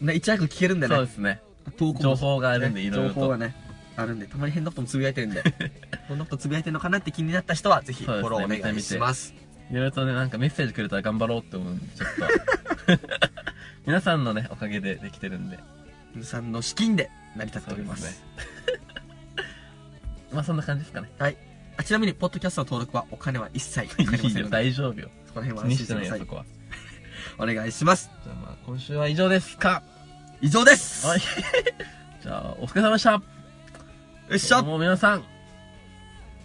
[0.00, 1.40] ね、いち早く聞けるんでねそう、ですね。
[1.72, 3.14] 投稿も情報があるんで、ねいろいろと。
[3.14, 3.54] 情報がね、
[3.96, 5.42] あるんで、たまに変なこともつぶやいてるんで、
[6.08, 9.34] どんなことつぶやいてるのかなって気になった人は、ぜひフォローお願いします。
[9.70, 12.08] いろいろとね、なんかメッセージくれたら頑張ろうって思うんで、ちょっ
[12.96, 13.08] と。
[13.86, 15.58] 皆さんのね、おかげでできてるんで。
[16.14, 18.22] 皆さんの資金で成り立っております。
[20.32, 21.10] まあ、そんな感じですかね。
[21.18, 21.36] はい。
[21.76, 25.10] あちなみに、ポッドキャストの登録はお金は一切かかりませんので、大丈夫よ。
[25.26, 26.26] そこら辺は安心してくださいそ。
[26.26, 26.44] こは。
[27.38, 28.10] お願いします。
[28.22, 29.82] じゃあまあ、今週は以上ですか。
[30.40, 31.06] 以上です。
[31.06, 31.20] はい。
[32.22, 33.12] じゃあ、お疲れ様でした。
[33.12, 33.22] よ
[34.34, 35.24] っしゃもう皆さん、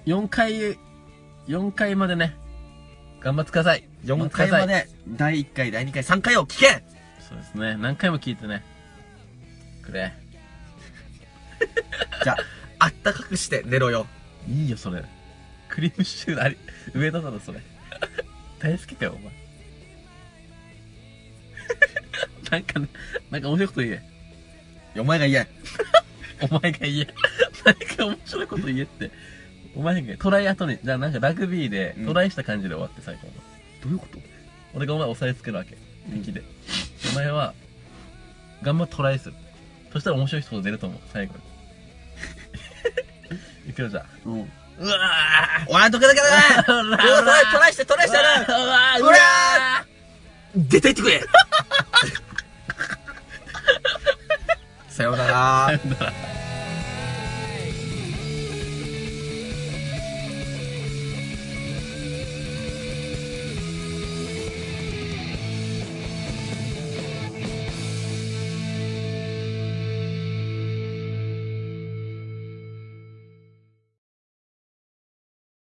[0.06, 0.78] 4回、
[1.48, 2.36] 4回までね、
[3.22, 3.88] 頑張ってください。
[4.06, 6.84] 4回まで、第1回、第2回、3回を聞け
[7.28, 7.78] そうですね。
[7.78, 8.64] 何回も聞いてね。
[9.82, 10.14] くれ。
[12.24, 12.38] じゃあ、
[12.80, 14.08] あったかくして寝ろよ。
[14.48, 15.04] いいよ、それ。
[15.68, 16.58] クリームシチューあり、
[16.94, 17.62] 上田だろ、それ。
[18.60, 19.39] 大好きかよ、お前。
[22.52, 22.88] なんかね、
[23.32, 24.02] なんか面白いこと言え。
[25.00, 25.47] お前が言え。
[26.50, 27.08] お前が言え。
[27.66, 29.12] 何か面白いこと言えって。
[29.76, 33.34] お前がトライ後に、じゃあなんかラグビーでうんトライした感じで終わって最後の。
[33.84, 34.20] どういうこと？
[34.74, 35.78] 俺がお前押さえつけるわけ。
[36.12, 36.41] 敵で。
[37.12, 37.54] お前は、
[38.64, 39.36] 頑張ってトライする。
[39.93, 41.36] そしたら面白い人出ると思う、最後
[43.66, 43.70] に。
[43.70, 44.06] いくよ、じゃあ。
[44.26, 44.52] うん。
[44.80, 44.97] うわ
[45.68, 46.64] おい、どけどけだ？
[46.64, 46.74] ト
[47.60, 49.89] ライ、して、トライしてやるうわー
[50.56, 51.22] 出て行ってくれ
[55.00, 55.34] さようなら。
[55.68, 56.14] さようなら。